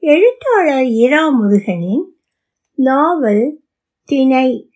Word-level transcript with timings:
எழுத்தாளர் 0.00 0.84
இரா 0.84 1.28
முருகனின் 1.28 2.12
நாவல் 2.74 3.60
திணை 4.04 4.70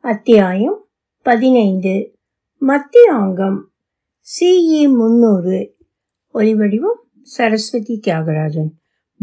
அத்தியாயம் 0.00 0.86
பதினைந்து. 1.22 2.18
மத்தியாங்கம். 2.60 3.60
சிஇ 4.20 4.88
முன்னூறு 4.88 5.76
ஒலிவடிவம் 6.34 6.98
சரஸ்வதி 7.22 8.00
தியாகராஜன் 8.06 8.70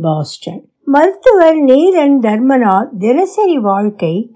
பாஸ்டன். 0.02 0.70
மருத்துவர் 0.84 1.56
நீரன் 1.56 2.20
தர்மநாத் 2.22 2.90
தினசரி 2.98 3.58
வாழ்க்கை 3.58 4.36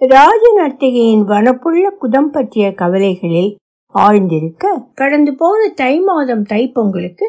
ராஜநர்த்திகையின் 0.00 1.24
வனப்புள்ள 1.24 1.90
குதம் 2.00 2.30
பற்றிய 2.32 2.74
கவலைகளில் 2.74 3.58
ஆழ்ந்திருக்க 3.94 4.66
கடந்து 4.94 5.34
போன 5.34 5.68
தை 5.68 6.00
மாதம் 6.00 6.42
தைப்பொங்கலுக்கு 6.42 7.24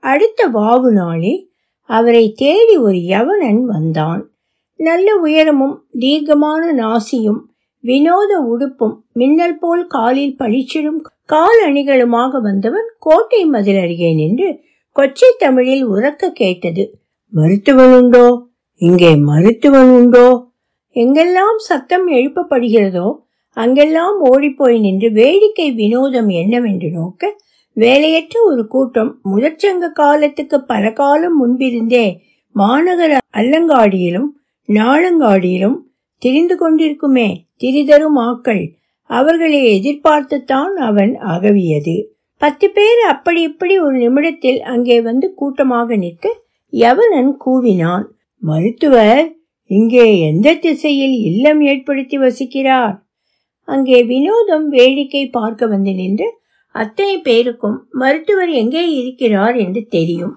அடுத்த 0.00 0.48
வாவு 0.48 0.92
நாளில் 0.92 1.49
அவரை 1.90 2.24
தேடி 2.32 2.74
ஒரு 2.78 2.98
யவனன் 3.12 3.62
வந்தான். 3.64 4.20
நல்ல 4.80 5.08
உயரமும் 5.16 5.76
தீர்க்கமான 5.98 6.62
நாசியும் 6.72 7.40
வினோத 7.84 8.32
உடுப்பும் 8.52 8.96
மின்னல் 9.12 9.58
போல் 9.58 9.84
காலில் 9.86 10.36
பளிச்சிடும் 10.38 11.00
கால் 11.24 11.60
அணிகளுமாக 11.66 12.40
வந்தவன் 12.40 12.88
கோட்டை 12.98 13.40
மதில் 13.44 13.80
அருகே 13.80 14.10
நின்று 14.14 14.48
கொச்சை 14.96 15.30
தமிழில் 15.38 15.84
உறக்க 15.86 16.32
கேட்டது 16.32 16.84
மருத்துவன் 17.32 17.92
உண்டோ? 17.92 18.24
இங்கே 18.80 19.10
மருத்துவன் 19.28 19.90
உண்டோ? 19.90 20.26
எங்கெல்லாம் 20.96 21.58
சத்தம் 21.58 22.06
எழுப்பப்படுகிறதோ 22.08 23.08
அங்கெல்லாம் 23.56 24.16
ஓடிப்போய் 24.22 24.78
நின்று 24.78 25.08
வேடிக்கை 25.12 25.68
வினோதம் 25.72 26.30
என்னவென்று 26.40 26.88
நோக்க 26.90 27.32
வேலையற்ற 27.76 28.34
ஒரு 28.42 28.62
கூட்டம் 28.66 29.10
முதற்சங்க 29.32 29.88
காலத்துக்கு 29.92 30.58
பல 30.62 30.92
காலம் 30.92 31.36
முன்பிருந்தே 31.36 32.06
மாநகர 32.54 33.12
அல்லங்காடியிலும் 33.36 34.28
நாளங்காடியிலும் 34.68 35.78
திரிந்து 36.22 36.54
கொண்டிருக்குமே 36.54 37.28
திரிதரும் 37.60 38.18
ஆக்கள். 38.28 38.62
அவர்களை 39.10 39.60
எதிர்பார்த்துத்தான் 39.76 40.74
அவன் 40.88 41.12
அகவியது. 41.34 41.96
பத்து 42.42 42.66
பேர் 42.70 43.00
அப்படி 43.08 43.40
இப்படி 43.42 43.74
ஒரு 43.78 43.96
நிமிடத்தில் 43.96 44.60
அங்கே 44.72 44.96
வந்து 45.00 45.26
கூட்டமாக 45.34 45.96
நிற்க 45.96 46.28
யவனன் 46.72 47.32
கூவினான். 47.44 48.04
மருத்துவர் 48.42 49.22
இங்கே 49.70 50.06
எந்த 50.20 50.48
திசையில் 50.54 51.16
இல்லம் 51.30 51.60
ஏற்படுத்தி 51.60 52.18
வசிக்கிறார்? 52.18 52.94
அங்கே 53.68 53.98
வினோதம் 54.02 54.68
வேடிக்கை 54.68 55.24
பார்க்க 55.30 55.66
வந்து 55.66 55.92
நின்று 55.94 56.28
அத்தனை 56.74 57.18
பேருக்கும் 57.18 57.86
மருத்துவர் 57.90 58.48
எங்கே 58.48 58.84
இருக்கிறார் 58.92 59.56
என்று 59.56 59.86
தெரியும். 59.88 60.34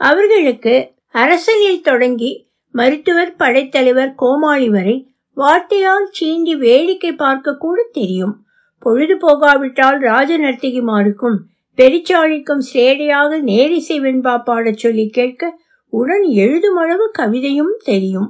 அவர்களுக்கு 0.00 0.74
அரசனில் 1.14 1.80
தொடங்கி 1.80 2.32
மருத்துவர் 2.74 3.34
படைத்தலைவர் 3.38 4.12
கோமாளி 4.14 4.68
வரை 4.68 4.96
வார்த்தையால் 5.36 6.06
சீண்டி 6.20 6.54
வேடிக்கை 6.58 7.12
பார்க்க 7.12 7.56
கூட 7.56 7.88
தெரியும். 7.92 8.34
பொழுது 8.78 9.14
போகாவிட்டால் 9.16 9.98
ராஜநர்த்திகிமாருக்கும் 10.00 11.38
பெரிச்சாளிக்கும் 11.78 12.62
சேடையாக 12.74 13.40
நேரிசை 13.40 13.96
வெண்பா 14.04 14.34
பாடச் 14.44 14.76
சொல்லி 14.76 15.08
கேட்க 15.08 15.52
உடன் 15.92 16.26
எழுதுமளவு 16.42 17.06
கவிதையும் 17.18 17.74
தெரியும். 17.84 18.28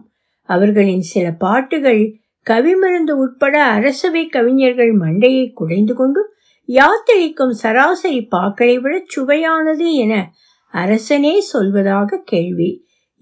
அவர்களின் 0.49 1.01
சில 1.01 1.27
பாட்டுகள் 1.39 2.03
கவிமருந்து 2.47 3.11
உட்பட 3.11 3.65
அரசவை 3.65 4.27
கவிஞர்கள் 4.27 4.93
மண்டையை 4.99 5.53
குடைந்து 5.53 5.95
கொண்டு 5.95 6.21
யாத்திரைக்கும் 6.71 7.55
சராசரி 7.63 8.21
பாக்களை 8.31 8.81
விட 8.81 8.95
சுவையானது 9.15 9.87
என 9.95 10.15
அரசனே 10.75 11.35
சொல்வதாக 11.53 12.19
கேள்வி. 12.25 12.71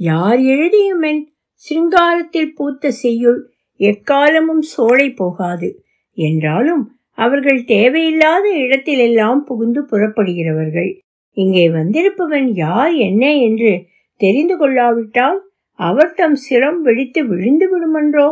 யார் 0.00 0.40
எழுதியுமென் 0.46 1.20
சிங்காரத்தில் 1.52 2.54
பூத்த 2.54 2.90
செய்யுள் 2.90 3.40
எக்காலமும் 3.80 4.64
சோலை 4.72 5.08
போகாது. 5.12 5.68
என்றாலும் 6.12 6.82
அவர்கள் 7.18 7.60
தேவையில்லாத 7.64 8.46
இடத்திலெல்லாம் 8.54 9.40
புகுந்து 9.44 9.80
புறப்படுகிறவர்கள். 9.82 10.90
இங்கே 11.36 11.64
வந்திருப்பவன் 11.68 12.48
யார் 12.54 12.92
என்ன 12.92 13.24
என்று 13.38 13.72
தெரிந்து 14.20 14.54
கொள்ளாவிட்டால் 14.56 15.38
அவர் 15.80 16.14
தம் 16.14 16.38
சிரம் 16.48 16.80
வெடித்து 16.80 17.20
விழுந்து 17.26 17.66
விடுமன்றோ? 17.72 18.28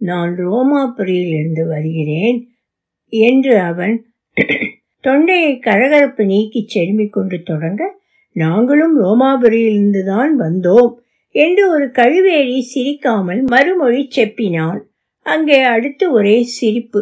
நான் 0.00 0.32
ரோமாபுரியிலிருந்து 0.38 1.62
வருகிறேன் 1.68 2.38
என்று 3.12 3.54
அவன் 3.60 3.94
தொண்டையை 5.04 5.52
கரகரப்பு 5.58 6.22
நீக்கி 6.24 6.60
செருமிக் 6.66 7.12
கொண்டு 7.12 7.38
தொடங்க 7.42 7.82
நாங்களும் 8.36 8.94
ரோமாபுரியிலிருந்து 9.00 10.02
தான் 10.04 10.32
வந்தோம் 10.36 10.92
என்று 11.34 11.62
ஒரு 11.70 11.86
கழுவேறி 11.90 12.58
சிரிக்காமல் 12.72 13.42
மறுமொழி 13.42 14.02
செப்பினாள். 14.16 14.80
அங்கே 15.26 15.58
அடுத்து 15.64 16.12
ஒரே 16.12 16.36
சிரிப்பு. 16.42 17.00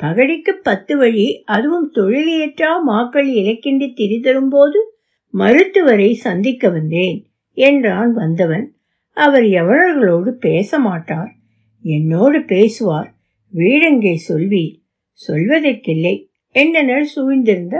பகடிக்கு 0.00 0.52
பத்து 0.62 0.94
வழி 0.96 1.26
அதுவும் 1.44 1.88
தொழிலியற்றா 1.94 2.70
மாக்கள் 2.86 3.28
இலக்கின்றி 3.34 3.88
திரிதரும் 3.94 4.48
போது 4.48 4.78
மருத்துவரை 5.34 6.10
சந்திக்க 6.14 6.68
வந்தேன் 6.68 7.18
என்றான் 7.56 8.12
வந்தவன். 8.12 8.66
அவர் 9.16 9.46
எவர்களோடு 9.60 10.30
பேச 10.38 10.78
மாட்டார்? 10.78 11.32
என்னோடு 11.84 12.38
பேசுவார் 12.44 13.10
வீடெங்கே 13.52 14.14
சொல்வீர். 14.28 14.74
சொல்வதற்கில்லை 15.20 16.14
என்றனர் 16.54 17.06
சூழ்ந்திருந்த 17.14 17.76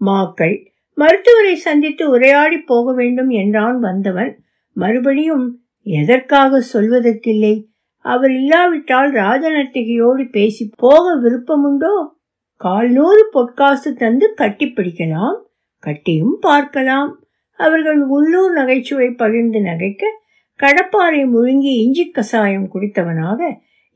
மாக்கள் 0.00 0.56
மருத்துவரை 0.98 1.54
சந்தித்து 1.56 2.04
உரையாடி 2.10 2.58
போக 2.58 2.92
வேண்டும் 2.92 3.30
என்றான் 3.42 3.78
வந்தவன். 3.78 4.32
மறுபடியும் 4.76 5.46
எதற்காக 5.86 6.60
சொல்வதற்கில்லை? 6.72 7.54
அவர் 8.04 8.30
இல்லாவிட்டால் 8.30 9.10
ராஜநர்த்திகையோடு 9.12 10.24
பேசி 10.30 10.64
போக 10.76 11.04
விருப்பமுண்டோ? 11.20 11.94
கால்நூறு 12.60 13.22
பொற்காசு 13.30 13.94
தந்து 13.94 14.26
கட்டி 14.34 14.66
பிடிக்கலாம் 14.66 15.38
கட்டியும் 15.78 16.36
பார்க்கலாம். 16.40 17.10
அவர்கள் 17.60 18.00
உள்ளூர் 18.06 18.52
நகைச்சுவை 18.52 19.08
பகிர்ந்து 19.12 19.60
நகைக்க 19.60 20.04
கடப்பாறை 20.60 21.22
முழுங்கி 21.34 21.72
இஞ்சி 21.82 22.04
கசாயம் 22.10 22.68
குடித்தவனாக 22.72 23.40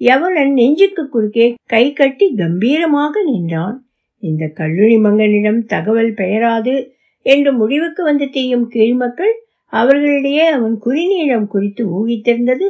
யவனன் 0.00 0.52
நெஞ்சுக்கு 0.52 1.02
குறுக்கே 1.08 1.46
கை 1.66 1.84
கட்டி 1.92 2.26
கம்பீரமாக 2.36 3.22
நின்றான். 3.22 3.76
இந்த 4.18 4.46
கல்லூரி 4.46 4.96
மங்கனிடம் 4.96 5.64
தகவல் 5.64 6.12
பெயராது 6.12 6.96
என்று 7.22 7.52
முடிவுக்கு 7.52 8.02
வந்து 8.04 8.30
தெரியும் 8.30 8.70
கீழ்மக்கள் 8.70 9.34
அவர்களிடையே 9.66 10.46
அவன் 10.46 10.78
குறிநீளம் 10.84 11.46
குறித்து 11.46 11.82
ஊகித்திருந்தது 11.86 12.66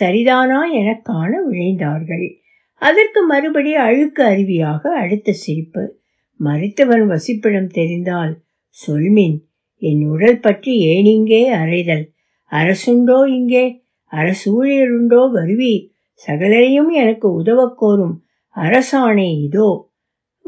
சரிதானா 0.00 0.60
என 0.72 1.00
காண 1.02 1.40
விழைந்தார்கள். 1.50 2.26
அதற்கு 2.74 3.26
மறுபடி 3.26 3.74
அழுக்கு 3.74 4.22
அருவியாக 4.24 4.82
அடுத்த 4.92 5.32
சிரிப்பு. 5.32 6.00
மருத்துவன் 6.36 7.06
வசிப்பிடம் 7.08 7.66
தெரிந்தால் 7.66 8.40
சொல்மின் 8.76 9.36
என் 9.78 10.02
உடல் 10.08 10.40
பற்றி 10.40 10.72
ஏனிங்கே 10.86 11.42
அறைதல்? 11.50 12.04
அரசுண்டோ 12.52 13.26
இங்கே? 13.28 13.64
அரசூழியருண்டோ 14.12 15.30
வருவி 15.30 15.92
சகலரையும் 16.28 16.90
எனக்கு 16.92 17.40
உதவக்கோரும் 17.40 18.16
அரசாணை 18.56 19.42
இதோ. 19.44 19.87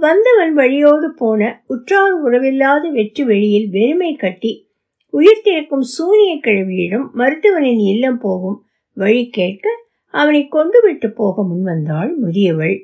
வந்தவன் 0.00 0.52
வழியோடு 0.52 1.08
போன 1.12 1.64
உற்றார் 1.66 2.16
உறவில்லாத 2.24 2.90
வெற்றி 2.90 3.24
வெளியில் 3.24 3.68
வெறுமை 3.68 4.16
கட்டி 4.16 4.52
உயிர் 5.08 5.42
திறக்கும் 5.42 5.84
சூனிய 5.94 6.32
கிழவியிடம் 6.36 7.06
மருத்துவனின் 7.12 7.82
இல்லம் 7.92 8.18
போகும் 8.18 8.58
வழி 8.96 9.22
கேட்க 9.28 9.68
அவனை 10.14 10.48
கொண்டு 10.48 10.80
விட்டு 10.80 11.08
போக 11.10 11.42
முன்வந்தாள் 11.42 12.10
முதியவள். 12.22 12.76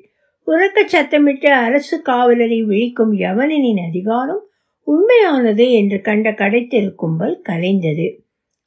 உறக்க 0.46 0.78
சத்தமிட்டு 0.86 1.48
அரசு 1.50 2.02
காவலரை 2.02 2.58
விழிக்கும் 2.62 3.12
யவனனின் 3.18 3.80
அதிகாரம் 3.86 4.42
உண்மையானது 4.86 5.72
என்று 5.72 6.00
கண்ட 6.00 6.30
கடைத்தெரு 6.30 6.90
கும்பல் 6.94 7.36
கலைந்தது. 7.48 8.06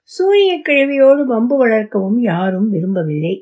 சூரிய 0.04 0.52
கிழவியோடு 0.68 1.24
வம்பு 1.24 1.58
வளர்க்கவும் 1.58 2.20
யாரும் 2.22 2.70
விரும்பவில்லை. 2.70 3.36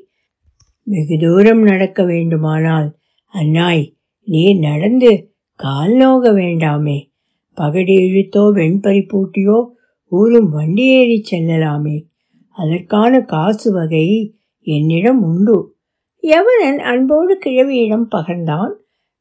வெகு 0.86 1.16
தூரம் 1.18 1.62
நடக்க 1.62 2.02
வேண்டுமானால் 2.04 2.88
அன்னாய் 3.34 3.84
நீ 4.28 4.58
நடந்து 4.58 5.32
கால் 5.54 5.94
நோக 5.94 6.32
வேண்டாமே. 6.32 7.10
பகடி 7.54 7.94
இழுத்தோ 7.96 8.52
வெண்பறி 8.52 9.06
பூட்டியோ 9.06 9.66
ஊரும் 10.08 10.50
வண்டி 10.50 10.86
ஏறி 10.86 11.24
செல்லலாமே. 11.30 12.02
அதற்கான 12.50 13.20
காசு 13.20 13.72
வகை 13.72 14.34
என்னிடம் 14.60 15.22
உண்டு. 15.22 15.76
எவனன் 16.20 16.78
அன்போடு 16.78 17.38
கிழவியிடம் 17.44 18.06
பகர்ந்தான். 18.10 18.72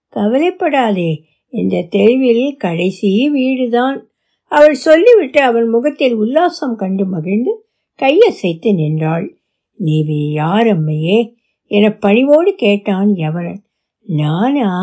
கவலைப்படாதே 0.08 1.24
இந்த 1.50 1.82
தெருவில் 1.82 2.58
கடைசி 2.58 3.30
வீடுதான். 3.30 4.08
அவள் 4.48 4.74
சொல்லிவிட்டு 4.74 5.42
அவன் 5.42 5.68
முகத்தில் 5.68 6.18
உல்லாசம் 6.18 6.76
கண்டு 6.76 7.06
மகிழ்ந்து 7.06 7.66
கையசைத்து 8.00 8.74
நின்றாள். 8.74 9.38
நீ 9.76 10.04
யார் 10.32 10.68
அம்மையே? 10.68 11.34
என 11.66 11.90
பணிவோடு 11.92 12.56
கேட்டான் 12.56 13.08
யவனன். 13.08 13.66
நானா 14.08 14.74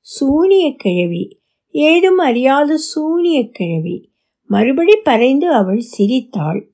சூனிய 0.00 0.74
கிழவி. 0.76 1.40
ஏதும் 1.70 2.18
அறியாத 2.18 2.76
சூனிய 2.76 3.50
கிழவி. 3.50 4.12
மறுபடி 4.46 4.96
பறைந்து 4.96 5.54
அவள் 5.54 5.78
சிரித்தாள். 5.78 6.70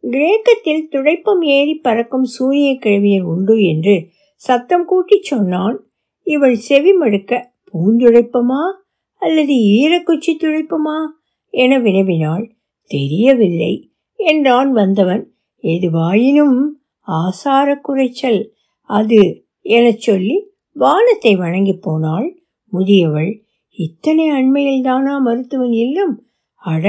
கிரேக்கத்தில் 0.00 0.88
துடைப்பம் 0.90 1.44
ஏறி 1.44 1.74
பறக்கும் 1.74 2.24
சூனிய 2.24 2.72
கிழவியர் 2.72 3.22
உண்டு 3.22 3.62
என்று 3.62 4.06
சத்தம் 4.36 4.84
கூட்டி 4.84 5.22
சொன்னான். 5.22 5.86
இவள் 6.22 6.54
செவி 6.54 6.92
மடுக்க 6.92 7.52
பூந்துடைப்பமா? 7.72 8.72
அல்லது 9.12 9.54
ஈரக்குச்சி 9.54 10.32
துடைப்பமா? 10.38 11.06
என 11.50 11.78
வினவினாள். 11.78 12.50
தெரியவில்லை 12.86 13.92
என்றான் 14.14 14.72
வந்தவன். 14.72 15.32
எதுவாயினும் 15.62 16.62
ஆசார 17.00 17.76
குறைச்சல். 17.76 18.52
அது 18.80 19.46
எனச் 19.60 20.00
சொல்லி 20.00 20.46
வானத்தை 20.78 21.32
வணங்கி 21.34 21.74
போனாள். 21.76 22.26
முதியவள் 22.72 23.30
இத்தனை 23.78 24.26
அண்மையில் 24.28 24.82
தானா 24.82 25.14
மருத்துவன் 25.18 25.74
இல்லம்? 25.74 26.14
அட 26.62 26.86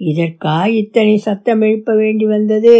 இதற்கா 0.00 0.56
இத்தனை 0.72 1.14
சத்தம் 1.18 1.60
எழுப்ப 1.60 1.94
வேண்டி 1.94 2.26
வந்தது? 2.26 2.76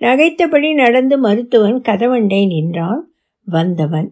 நகைத்தபடி 0.00 0.68
நடந்து 0.74 1.16
மருத்துவன் 1.18 1.78
கதவண்டை 1.80 2.42
நின்றான். 2.46 3.02
வந்தவன் 3.46 4.08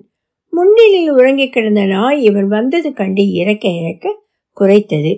முன்னிலையில் 0.52 1.10
உறங்கி 1.10 1.46
கிடந்த 1.48 1.82
நாய் 1.86 2.20
இவன் 2.20 2.48
வந்தது 2.48 2.88
கண்டு 2.92 3.24
இறக்க 3.32 3.66
இறக்க 3.80 4.06
குறைத்தது. 4.56 5.12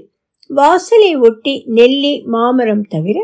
வாசலை 0.50 1.12
ஒட்டி 1.16 1.54
நெல்லி 1.68 2.14
மாமரம் 2.26 2.84
தவிர 2.86 3.18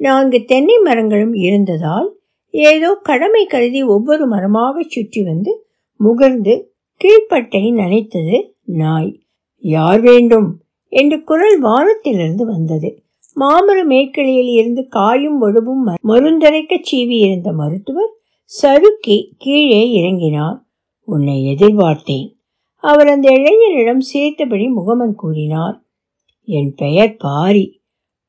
நான்கு 0.00 0.38
தென்னை 0.44 0.76
மரங்களும் 0.78 1.34
இருந்ததால் 1.46 2.08
ஏதோ 2.54 2.90
கடமை 3.02 3.42
கருதி 3.46 3.80
ஒவ்வொரு 3.84 4.24
மரமாக 4.26 4.82
சுற்றி 4.88 5.20
வந்து 5.22 5.52
முகர்ந்து 6.00 6.54
கீழ்ப்பட்டை 6.96 7.72
நனைத்தது 7.72 8.50
நாய். 8.62 9.18
யார் 9.58 10.00
வேண்டும்? 10.00 10.62
என்று 10.88 11.24
குரல் 11.24 11.60
வானத்திலிருந்து 11.60 12.46
வந்தது. 12.46 13.02
மாமர 13.36 13.84
மேற்கிளையில் 13.84 14.52
இருந்து 14.52 14.88
காயும் 14.88 15.42
ஒழுவும் 15.42 15.94
மருந்தரைக்க 16.02 16.80
சீவி 16.92 17.18
இருந்த 17.18 17.52
மருத்துவர் 17.52 18.10
சறுக்கி 18.44 19.34
கீழே 19.38 20.02
இறங்கினார். 20.02 20.58
உன்னை 21.04 21.54
எதிர்பார்த்தேன். 21.54 22.32
அவர் 22.74 23.08
அந்த 23.08 23.30
இளைஞரிடம் 23.30 24.00
சேர்த்தபடி 24.12 24.68
முகமன் 24.68 25.14
கூறினார். 25.14 25.84
என் 26.44 26.74
பெயர் 26.74 27.16
பாரி. 27.16 27.82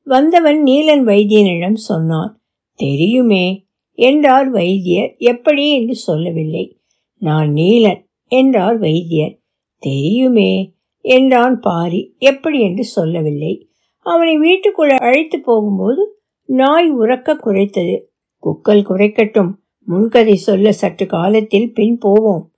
வந்தவன் 0.04 0.62
நீலன் 0.62 1.04
வைத்தியனிடம் 1.04 1.74
சொன்னான். 1.74 2.42
தெரியுமே. 2.74 3.66
என்றார் 3.92 4.50
வைத்தியர். 4.50 5.14
எப்படி? 5.18 5.70
என்று 5.70 5.94
சொல்லவில்லை. 5.94 6.80
நான் 7.18 7.52
நீலன். 7.52 8.05
என்றார் 8.26 8.78
வைத்தியர். 8.78 9.38
தெரியுமே 9.78 10.74
என்றான் 11.00 11.60
பாரி. 11.60 12.14
எப்படி 12.18 12.60
என்று 12.60 12.84
சொல்லவில்லை. 12.84 13.68
அவனை 14.06 14.38
வீட்டுக்குள்ள 14.38 14.96
அழைத்து 14.98 15.40
போகும்போது 15.40 16.20
நாய் 16.44 16.90
உறக்க 16.92 17.36
குறைத்தது. 17.36 17.96
குக்கல் 18.42 18.82
குறைக்கட்டும். 18.82 19.52
முன்கதை 19.80 20.34
சொல்ல 20.34 20.72
சற்று 20.72 21.06
காலத்தில் 21.06 21.72
பின் 21.72 21.98
போவோம். 21.98 22.50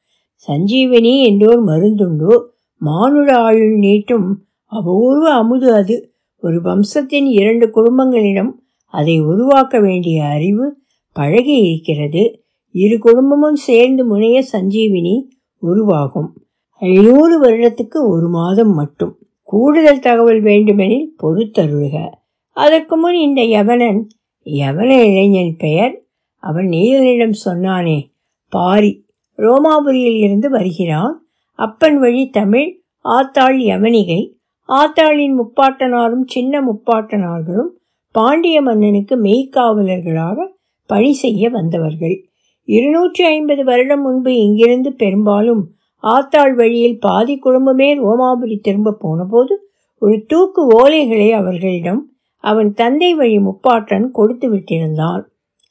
சஞ்சீவனி 0.48 1.14
என்றோர் 1.22 1.62
மருந்துண்டு? 1.66 2.46
மானுட 2.80 3.36
ஆயுள் 3.38 3.78
நீட்டும் 3.78 4.26
அபூர்வ 4.64 5.32
அமுது 5.34 5.74
அது. 5.74 6.12
ஒரு 6.36 6.60
வம்சத்தின் 6.62 7.24
இரண்டு 7.24 7.70
குடும்பங்களிடம் 7.70 8.62
அதை 8.84 9.20
உருவாக்க 9.20 9.80
வேண்டிய 9.80 10.24
அறிவு 10.24 10.78
பழகி 11.12 11.56
இருக்கிறது. 11.56 12.42
இரு 12.70 12.98
குடும்பமும் 12.98 13.54
சேர்ந்து 13.54 14.04
முனைய 14.04 14.42
சஞ்சீவினி 14.52 15.28
உருவாகும். 15.58 16.34
ஐநூறு 16.72 17.42
வருடத்துக்கு 17.42 18.08
ஒரு 18.08 18.28
மாதம் 18.28 18.74
மட்டும். 18.74 19.18
கூடுதல் 19.42 19.98
தகவல் 19.98 20.40
வேண்டுமெனில் 20.40 21.16
பொறுத்தருள்க 21.22 22.12
அதற்கு 22.52 22.96
முன் 22.96 23.14
இந்த 23.14 23.42
யவனன் 23.42 24.06
யவன 24.44 24.90
இளைஞன் 25.04 25.54
பெயர் 25.58 26.02
அவன் 26.36 26.66
நீலனிடம் 26.66 27.32
சொன்னானே 27.44 28.10
பாரி 28.48 29.06
ரோமாபுரியில் 29.38 30.18
இருந்து 30.18 30.50
வருகிறான். 30.50 31.26
அப்பன் 31.54 31.98
வழி 31.98 32.28
தமிழ் 32.28 32.80
ஆத்தாள் 33.04 33.58
யவனிகை. 33.58 34.36
ஆத்தாளின் 34.68 35.34
முப்பாட்டனாரும் 35.38 36.24
சின்ன 36.26 36.62
முப்பாட்டனார்களும் 36.62 37.70
பாண்டிய 38.10 38.62
மன்னனுக்கு 38.62 39.16
மெய்க்காவலர்களாக 39.22 40.46
பணி 40.86 41.12
செய்ய 41.12 41.48
வந்தவர்கள். 41.48 42.27
இருநூற்றி 42.68 43.24
ஐம்பது 43.24 43.64
வருடம் 43.64 44.02
முன்பு 44.02 44.36
இங்கிருந்து 44.36 44.92
பெரும்பாலும் 44.92 45.70
ஆத்தாள் 46.02 46.54
வழியில் 46.54 46.98
பாதி 47.00 47.38
குடும்பமே 47.38 47.98
ரோமாபுரி 47.98 48.60
திரும்ப 48.60 48.96
போனபோது 49.00 49.54
ஒரு 49.98 50.24
தூக்கு 50.26 50.62
ஓலைகளை 50.70 51.30
அவர்களிடம் 51.30 52.02
அவன் 52.44 52.72
தந்தை 52.72 53.14
வழி 53.14 53.38
முப்பாட்டன் 53.38 54.10
கொடுத்து 54.10 54.54
விட்டிருந்தான். 54.54 55.22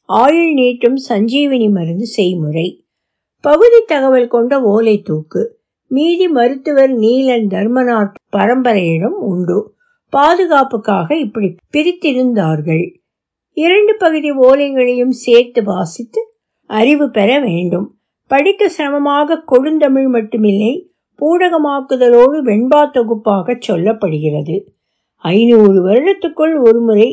ஆயுள் 0.06 0.54
நீட்டும் 0.54 0.96
சஞ்சீவினி 1.10 1.72
மருந்து 1.72 2.06
செய்முறை. 2.06 2.86
பகுதி 3.44 3.80
தகவல் 3.86 4.28
கொண்ட 4.28 4.62
ஓலை 4.62 5.02
தூக்கு. 5.02 5.44
மீதி 5.88 6.28
மருத்துவர் 6.28 6.94
நீலன் 6.94 7.48
தர்மநாத் 7.48 8.18
பரம்பரையிடம் 8.30 9.18
உண்டு. 9.26 9.76
பாதுகாப்புக்காக 10.14 11.18
இப்படி 11.18 11.56
பிரித்திருந்தார்கள். 11.74 12.86
இரண்டு 13.58 13.96
பகுதி 13.98 14.32
ஓலைகளையும் 14.32 15.16
சேர்த்து 15.26 15.64
வாசித்து 15.64 16.22
அறிவு 16.68 17.10
பெற 17.10 17.40
வேண்டும். 17.40 17.88
படிக்க 18.28 18.70
சிரமமாக 18.70 19.44
கொடுந்தமிழ் 19.52 20.08
மட்டுமில்லை 20.16 20.74
பூடகமாக்குதலோடு 21.20 22.38
வெண்பா 22.50 22.82
தொகுப்பாக 22.92 23.58
சொல்லப்படுகிறது. 23.68 24.56
ஐநூறு 25.16 25.78
வருடத்துக்குள் 25.88 26.56
ஒருமுறை 26.64 27.08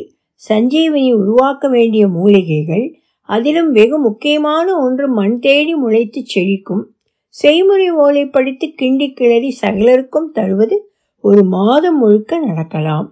சஞ்சீவினி 0.49 1.11
உருவாக்க 1.13 1.67
வேண்டிய 1.67 2.07
மூலிகைகள் 2.07 2.85
அதிலும் 3.29 3.71
வெகு 3.71 3.97
முக்கியமான 3.97 4.81
ஒன்று 4.81 5.07
மண் 5.09 5.39
தேடி 5.39 5.75
முளைத்து 5.75 6.21
செழிக்கும். 6.35 6.83
செய்முறை 7.27 7.89
ஓலை 7.89 8.25
படித்து 8.25 8.67
கிண்டி 8.81 9.07
கிளறி 9.13 9.57
சகலருக்கும் 9.61 10.27
தருவது 10.33 10.77
ஒரு 11.19 11.43
மாதம் 11.43 11.97
முழுக்க 11.97 12.37
நடக்கலாம். 12.39 13.07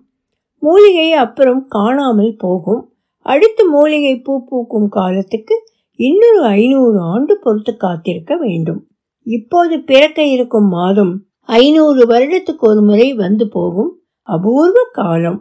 மூலிகை 0.58 1.14
அப்புறம் 1.14 1.62
காணாமல் 1.68 2.36
போகும். 2.36 2.84
அடுத்து 3.26 3.64
மூலிகை 3.70 4.16
பூ 4.20 4.34
பூக்கும் 4.46 4.90
காலத்துக்கு 4.90 5.56
இன்னொரு 6.00 6.42
ஐநூறு 6.44 7.00
ஆண்டு 7.00 7.40
பொறுத்து 7.40 7.78
காத்திருக்க 7.78 8.38
வேண்டும். 8.38 8.88
இப்போது 9.28 9.80
பிறக்க 9.80 10.24
இருக்கும் 10.26 10.68
மாதம் 10.68 11.26
ஐநூறு 11.50 12.02
வருடத்துக்கு 12.08 12.64
ஒரு 12.70 12.82
முறை 12.82 13.14
வந்து 13.14 13.50
போகும். 13.50 13.92
அபூர்வ 14.22 14.80
காலம். 14.92 15.40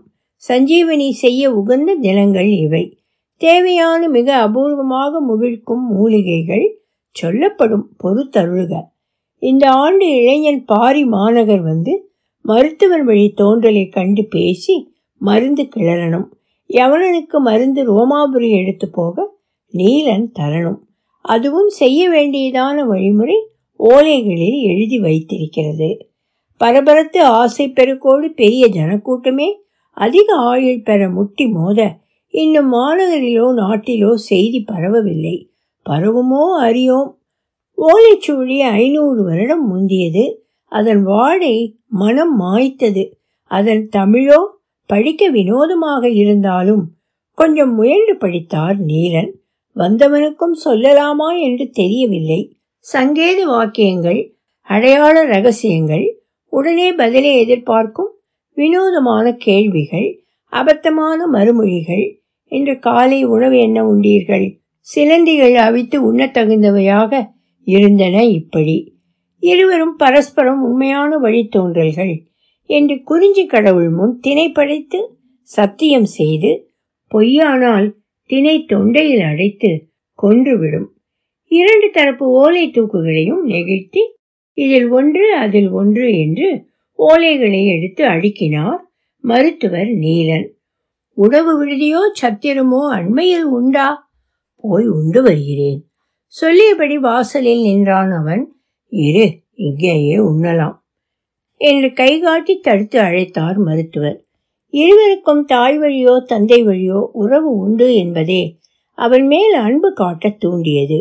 சஞ்சீவனி 0.49 1.11
செய்ய 1.11 1.51
உகந்த 1.53 1.95
தினங்கள் 1.95 2.51
இவை. 2.59 2.99
தேவையான 3.41 4.09
மிக 4.09 4.29
அபூர்வமாக 4.47 5.21
முகிழ்க்கும் 5.29 5.85
மூலிகைகள் 5.91 6.67
சொல்லப்படும் 7.17 7.87
பொறுத்தருளுக 8.05 8.75
இந்த 9.43 9.71
ஆண்டு 9.71 10.07
இளைஞன் 10.17 10.65
பாரி 10.65 11.05
மாநகர் 11.05 11.63
வந்து 11.63 11.93
மருத்துவர் 12.45 13.05
வழி 13.05 13.35
தோன்றலை 13.37 13.91
கண்டு 13.91 14.27
பேசி 14.31 14.75
மருந்து 15.21 15.63
கிளறணும். 15.77 16.29
யவனனுக்கு 16.71 17.39
மருந்து 17.39 17.81
ரோமாபுரி 17.91 18.51
எடுத்து 18.61 18.91
போக 18.91 19.41
நீலன் 19.73 20.27
தரணும். 20.39 20.81
அதுவும் 21.25 21.69
செய்ய 21.69 22.11
வேண்டியதான 22.11 22.85
வழிமுறை 22.87 23.37
ஓலைகளில் 23.81 24.61
எழுதி 24.63 24.99
வைத்திருக்கிறது. 24.99 26.11
பரபரத்து 26.57 27.25
ஆசை 27.25 27.69
பெருக்கோடு 27.69 28.27
பெரிய 28.35 28.69
ஜனக்கூட்டமே 28.69 29.49
அதிக 29.97 30.35
ஆயுள் 30.35 30.83
பெற 30.83 31.09
முட்டி 31.09 31.47
மோத 31.47 31.81
இன்னும் 32.35 32.73
மாநகரிலோ 32.73 33.47
நாட்டிலோ 33.57 34.15
செய்தி 34.15 34.61
பரவவில்லை. 34.61 35.51
பரவுமோ 35.91 36.45
அறியோம். 36.61 37.11
ஓலைச்சுவடி 37.79 38.59
ஐநூறு 38.59 39.25
வருடம் 39.25 39.67
முந்தியது. 39.67 40.25
அதன் 40.73 41.03
வாடை 41.03 41.79
மனம் 41.87 42.41
மாய்த்தது. 42.41 43.05
அதன் 43.51 43.89
தமிழோ 43.97 44.41
படிக்க 44.87 45.31
வினோதமாக 45.31 46.09
இருந்தாலும் 46.09 46.85
கொஞ்சம் 47.39 47.75
முயன்று 47.75 48.17
படித்தார் 48.17 48.79
நீலன். 48.81 49.33
வந்தவனுக்கும் 49.77 50.57
சொல்லலாமா 50.65 51.41
என்று 51.41 51.71
தெரியவில்லை. 51.71 52.57
சங்கேத 52.79 53.45
வாக்கியங்கள் 53.45 54.35
அடையாள 54.61 55.25
ரகசியங்கள் 55.25 56.23
உடனே 56.47 56.93
பதிலை 56.93 57.39
எதிர்பார்க்கும் 57.39 58.19
வினோதமான 58.55 59.33
கேள்விகள் 59.33 60.21
அபத்தமான 60.53 61.27
மறுமொழிகள் 61.33 62.19
இன்று 62.47 62.79
காலை 62.79 63.25
உணவு 63.25 63.59
என்ன 63.59 63.83
உண்டீர்கள்? 63.83 64.61
சிலந்திகள் 64.97 65.55
அவித்து 65.55 66.03
உண்ணத் 66.03 66.37
தகுந்தவையாக 66.37 67.29
இருந்தன 67.63 68.25
இப்படி. 68.25 69.01
இருவரும் 69.39 69.97
பரஸ்பரம் 69.97 70.63
உண்மையான 70.63 71.19
வழித்தோன்றல்கள் 71.19 72.21
என்று 72.67 73.03
குறிஞ்சி 73.03 73.47
கடவுள் 73.47 73.89
முன் 73.89 74.21
திணைப்படைத்து 74.27 75.01
சத்தியம் 75.43 76.05
செய்து 76.05 76.69
பொய்யானால் 77.15 77.93
தினை 78.33 78.67
தொண்டையில் 78.69 79.25
அடைத்து 79.27 79.71
கொன்றுவிடும். 80.23 80.87
இரண்டு 81.51 81.91
தரப்பு 81.91 82.27
ஓலை 82.27 82.71
தூக்குகளையும் 82.71 83.43
நெகிழ்த்தி 83.47 84.03
இதில் 84.53 84.89
ஒன்று 84.89 85.37
அதில் 85.37 85.69
ஒன்று 85.71 86.19
என்று 86.19 86.49
ஓலைகளை 86.99 87.61
எடுத்து 87.67 88.05
அடுக்கினார் 88.05 88.81
மருத்துவர் 89.25 89.87
நீலன். 89.87 90.47
உணவு 91.17 91.53
விடுதியோ 91.57 92.01
சத்திரமோ 92.23 92.81
அண்மையில் 92.91 93.43
உண்டா? 93.43 94.15
போய் 94.57 94.87
உண்டு 94.87 95.23
வருகிறேன். 95.23 95.81
சொல்லியபடி 96.27 96.99
வாசலில் 96.99 97.63
நின்றான் 97.63 98.11
அவன். 98.11 98.45
இரு 98.89 99.27
இங்கேயே 99.55 100.17
உண்ணலாம் 100.17 100.79
என்று 101.57 101.93
கைகாட்டி 101.93 102.59
தடுத்து 102.59 103.01
அழைத்தார் 103.01 103.57
மருத்துவர். 103.57 104.19
இருவருக்கும் 104.73 105.45
தாய் 105.45 105.79
வழியோ 105.79 106.25
தந்தை 106.25 106.67
வழியோ 106.67 107.01
உறவு 107.13 107.51
உண்டு 107.57 107.95
என்பதே 107.95 108.43
அவன் 108.95 109.27
மேல் 109.27 109.55
அன்பு 109.55 109.93
காட்ட 109.93 110.29
தூண்டியது. 110.39 110.99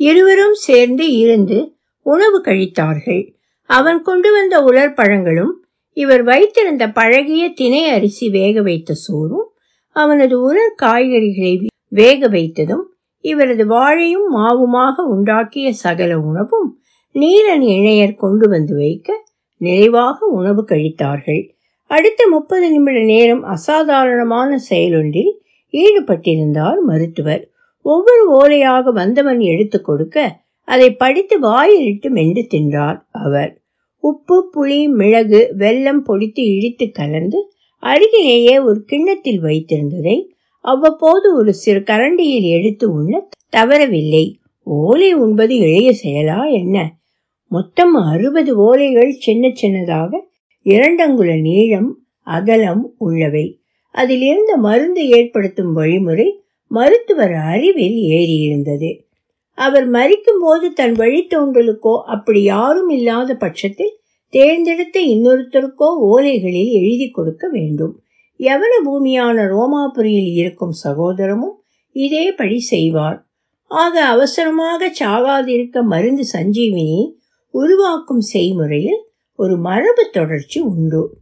இருவரும் 0.00 0.56
சேர்ந்து 0.66 1.04
இருந்து 1.18 1.58
உணவு 2.06 2.38
கழித்தார்கள். 2.40 3.22
அவன் 3.70 4.02
கொண்டு 4.02 4.32
வந்த 4.32 4.56
உலர்பழங்களும் 4.60 5.54
இவர் 5.92 6.22
வைத்திருந்த 6.22 6.84
பழகிய 6.88 7.48
தினை 7.48 7.82
அரிசி 7.88 8.30
வேக 8.30 8.62
வைத்த 8.62 8.94
சோறும் 8.94 9.48
அவனது 9.96 10.40
உலர் 10.40 10.74
காய்கறிகளை 10.82 11.66
வேக 11.88 12.28
வைத்ததும் 12.28 12.84
இவரது 13.24 13.64
வாழையும் 13.66 14.28
மாவுமாக 14.34 15.04
உண்டாக்கிய 15.14 15.68
சகல 15.70 16.18
உணவும் 16.20 16.68
நீலன் 17.14 17.64
இணையர் 17.76 18.14
கொண்டு 18.14 18.48
வந்து 18.48 18.74
வைக்க 18.74 19.08
நிறைவாக 19.60 20.26
உணவு 20.26 20.64
கழித்தார்கள். 20.68 21.55
அடுத்த 21.90 22.26
முப்பது 22.30 22.70
நிமிட 22.70 22.98
நேரம் 23.00 23.42
அசாதாரணமான 23.42 24.58
செயலொன்றில் 24.70 25.32
ஈடுபட்டிருந்தார் 25.72 26.80
மருத்துவர். 26.86 27.42
ஒவ்வொரு 27.84 28.24
ஓலையாக 28.38 28.92
வந்தவன் 28.92 29.40
எடுத்து 29.40 29.80
கொடுக்க 29.80 30.16
அதை 30.68 30.88
படித்து 30.94 31.38
வாயிலிட்டு 31.38 32.10
மென்று 32.10 32.46
தின்றார் 32.50 32.98
அவர். 33.10 33.52
உப்பு 34.04 34.36
புளி 34.54 34.88
மிளகு 34.88 35.40
வெல்லம் 35.58 36.02
பொடித்து 36.08 36.42
இடித்து 36.56 36.90
கலந்து 36.90 37.40
அருகிலேயே 37.82 38.58
ஒரு 38.58 38.80
கிண்ணத்தில் 38.84 39.42
வைத்திருந்ததை 39.42 40.16
அவ்வப்போது 40.64 41.36
ஒரு 41.36 41.52
சிறு 41.52 41.80
கரண்டியில் 41.80 42.48
எடுத்து 42.56 42.92
உண்ண 42.92 43.28
தவறவில்லை. 43.56 44.24
ஓலை 44.62 45.12
உண்பது 45.14 45.54
எளிய 45.58 45.90
செயலா 46.02 46.52
என்ன? 46.52 46.76
மொத்தம் 47.50 47.94
அறுபது 47.94 48.52
ஓலைகள் 48.60 49.10
சின்ன 49.18 49.52
சின்னதாக 49.62 50.12
இரண்டங்குல 50.66 51.40
நீளம் 51.40 51.90
அகலம் 52.26 52.94
உள்ளவை. 52.98 53.46
அதில் 53.94 54.20
இருந்த 54.20 54.56
மருந்து 54.56 55.08
ஏற்படுத்தும் 55.08 55.72
வழிமுறை 55.72 56.40
மருத்துவர் 56.70 57.32
அறிவில் 57.32 57.98
ஏறியிருந்தது. 58.16 58.90
அவர் 59.58 59.90
மறிக்கும் 59.90 60.40
போது 60.40 60.72
தன் 60.72 60.92
வழித்தோன்றலுக்கோ 60.92 61.94
அப்படி 62.04 62.42
யாரும் 62.42 62.88
இல்லாத 62.88 63.34
பட்சத்தில் 63.34 63.94
தேர்ந்தெடுத்த 64.28 65.00
இன்னொருத்தருக்கோ 65.00 65.88
ஓலைகளில் 66.10 66.72
எழுதி 66.72 67.10
கொடுக்க 67.10 67.48
வேண்டும். 67.48 67.94
யவன 68.40 68.72
பூமியான 68.84 69.44
ரோமாபுரியில் 69.46 70.32
இருக்கும் 70.34 70.74
சகோதரமும் 70.84 71.56
இதேபடி 71.96 72.56
செய்வார். 72.56 73.18
ஆக 73.70 73.94
அவசரமாக 74.04 74.90
சாகாதிருக்க 75.00 75.82
மருந்து 75.82 76.24
சஞ்சீவினி 76.32 77.00
உருவாக்கும் 77.54 78.24
செய்முறையில் 78.32 79.00
ஒரு 79.36 79.56
மரபு 79.56 80.08
தொடர்ச்சி 80.12 80.60
உண்டு. 80.60 81.18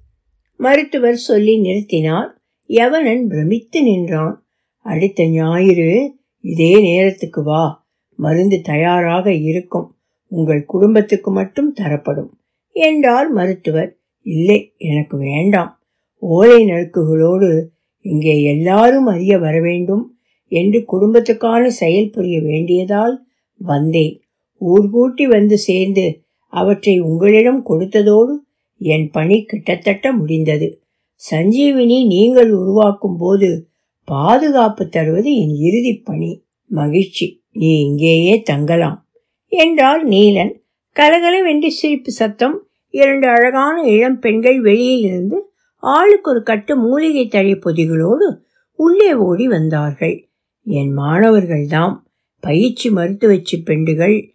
மருத்துவர் 0.57 1.17
சொல்லி 1.17 1.59
நிறுத்தினார். 1.61 2.29
யவனன் 2.69 3.27
பிரமித்து 3.27 3.83
நின்றான். 3.83 4.47
அடுத்த 4.77 5.29
ஞாயிறு 5.29 6.15
இதே 6.41 6.81
நேரத்துக்கு 6.81 7.43
வா. 7.43 7.89
மருந்து 8.17 8.61
தயாராக 8.61 9.33
இருக்கும். 9.33 9.97
உங்கள் 10.27 10.65
குடும்பத்துக்கு 10.65 11.31
மட்டும் 11.31 11.73
தரப்படும். 11.73 12.41
என்றார் 12.71 13.31
மருத்துவர். 13.31 13.99
இல்லை 14.21 14.75
எனக்கு 14.77 15.17
வேண்டாம். 15.17 15.83
ஓலை 16.19 16.65
நறுக்குகளோடு 16.65 17.67
இங்கே 18.01 18.43
எல்லாரும் 18.43 19.07
அறிய 19.07 19.39
வர 19.39 19.61
வேண்டும் 19.61 20.19
என்று 20.47 20.85
குடும்பத்துக்கான 20.93 21.67
செயல் 21.67 22.11
புரிய 22.11 22.41
வேண்டியதால் 22.41 23.27
வந்தேன். 23.55 24.23
ஊர்கூட்டி 24.61 25.25
வந்து 25.25 25.59
சேர்ந்து 25.59 26.24
அவற்றை 26.55 27.01
உங்களிடம் 27.01 27.67
கொடுத்ததோடு 27.67 28.35
என் 28.79 29.11
பணி 29.11 29.45
கிட்டத்தட்ட 29.45 30.13
முடிந்தது. 30.13 30.83
சஞ்சீவினி 31.31 32.07
நீங்கள் 32.07 32.53
உருவாக்கும் 32.53 33.17
போது 33.17 33.69
பாதுகாப்பு 34.05 34.89
தருவது 34.89 35.37
என் 35.37 35.55
இறுதி 35.55 35.97
பணி. 35.97 36.45
மகிழ்ச்சி. 36.67 37.43
நீ 37.53 37.81
இங்கேயே 37.81 38.43
தங்கலாம். 38.43 39.09
என்றார் 39.47 40.09
நீலன். 40.09 40.53
கலகலவென்று 40.93 41.71
சிரிப்பு 41.71 42.11
சத்தம் 42.11 42.67
இரண்டு 42.91 43.29
அழகான 43.29 43.83
இளம் 43.83 44.19
பெண்கள் 44.19 44.61
வெளியில் 44.61 45.01
இருந்து 45.01 45.53
ஆளுக்கு 45.77 46.31
ஒரு 46.31 46.43
கட்டு 46.43 46.77
மூலிகை 46.77 47.27
தழை 47.27 47.55
பொதிகளோடு 47.55 48.27
உள்ளே 48.73 49.15
ஓடி 49.15 49.49
வந்தார்கள். 49.49 50.29
என் 50.63 50.97
மாணவர்கள்தாம் 50.97 51.97
பயிற்சி 52.41 52.91
மருத்துவச்சி 52.91 53.57
பெண்டுகள் 53.67 54.34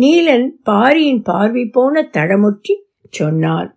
நீலன் 0.00 0.46
பாரியின் 0.62 1.22
பார்வை 1.22 1.66
போன 1.66 2.10
தடமுற்றி 2.12 2.74
சொன்னார் 3.08 3.76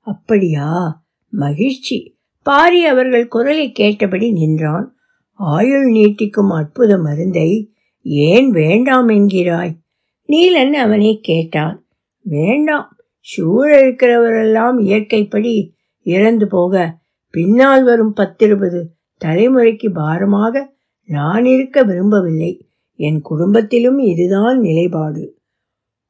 அப்படியா? 0.00 1.04
மகிழ்ச்சி. 1.28 2.18
பாரி 2.42 2.84
அவர்கள் 2.84 3.28
குரலை 3.28 3.72
கேட்டபடி 3.72 4.32
நின்றான். 4.32 4.96
ஆயுள் 5.32 5.92
நீட்டிக்கும் 5.92 6.48
அற்புத 6.48 6.98
மருந்தை 6.98 7.72
ஏன் 8.02 8.50
வேண்டாம் 8.50 9.08
என்கிறாய்? 9.08 9.72
நீலன் 10.26 10.72
அவனை 10.72 11.18
கேட்டான். 11.22 11.86
வேண்டாம். 12.20 12.96
சூழ 13.18 13.80
இருக்கிறவரெல்லாம் 13.80 14.80
இயற்கைப்படி 14.80 15.74
இறந்து 16.02 16.46
போக 16.46 16.98
பின்னால் 17.30 17.84
வரும் 17.84 18.14
பத்திருபது 18.16 18.84
தலைமுறைக்கு 19.24 19.88
பாரமாக 19.90 20.74
நான் 21.04 21.44
இருக்க 21.44 21.82
விரும்பவில்லை. 21.82 22.68
என் 22.94 23.20
குடும்பத்திலும் 23.20 23.98
இதுதான் 23.98 24.60
நிலைப்பாடு. 24.60 25.35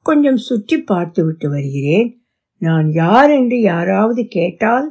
கொஞ்சம் 0.07 0.41
சுற்றி 0.47 0.77
பார்த்துவிட்டு 0.83 1.47
வருகிறேன். 1.49 2.09
நான் 2.63 2.87
யார் 2.95 3.31
என்று 3.31 3.59
யாராவது 3.63 4.23
கேட்டால் 4.29 4.87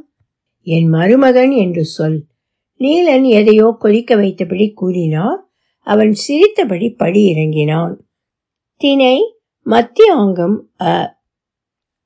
என் 0.67 0.87
மருமகன் 0.89 1.53
என்று 1.55 1.83
சொல். 1.95 2.19
நீலன் 2.79 3.25
எதையோ 3.37 3.67
கொதிக்க 3.79 4.11
வைத்தபடி 4.15 4.67
கூறினார். 4.73 5.39
அவன் 5.87 6.13
சிரித்தபடி 6.23 6.87
படி 6.93 7.21
இறங்கினான். 7.33 7.95
தினை 8.81 9.15
மத்தியாங்கம் 9.65 10.57
அ. 10.85 10.95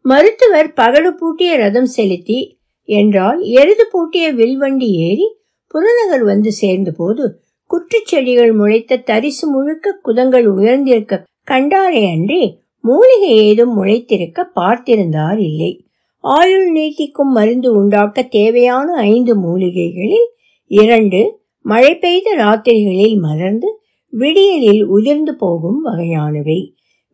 மருத்துவர் 0.05 0.69
பகடு 0.73 1.11
பூட்டிய 1.13 1.51
ரதம் 1.57 1.91
செலுத்தி 1.95 2.39
என்றால் 2.89 3.39
எருது 3.55 3.85
பூட்டிய 3.91 4.25
வில்வண்டி 4.33 4.89
ஏறி 5.01 5.27
புறநகர் 5.73 6.23
வந்து 6.23 6.51
சேர்ந்தபோது 6.61 7.23
குற்றுச்செடிகள் 7.69 8.53
முளைத்த 8.53 9.01
தரிசு 9.09 9.45
முழுக்க 9.47 9.99
குதங்கள் 10.01 10.47
உயர்ந்திருக்க 10.53 11.17
கண்டாரே 11.47 12.03
அன்றி 12.11 12.41
மூலிகை 12.89 13.31
ஏதும் 13.45 13.73
முளைத்திருக்க 13.77 14.39
பார்த்திருந்தார் 14.55 15.39
இல்லை. 15.49 15.71
ஆயுள் 16.23 16.67
நீட்டிக்கும் 16.71 17.31
மருந்து 17.37 17.69
உண்டாக்க 17.79 18.23
தேவையான 18.37 18.87
ஐந்து 19.09 19.33
மூலிகைகளில் 19.45 20.27
இரண்டு 20.71 21.21
மழை 21.65 21.93
பெய்த 21.97 22.29
ராத்திரிகளில் 22.35 23.17
மலர்ந்து 23.19 23.69
விடியலில் 24.13 24.83
உதிர்ந்து 24.95 25.33
போகும் 25.35 25.79
வகையானவை. 25.85 26.59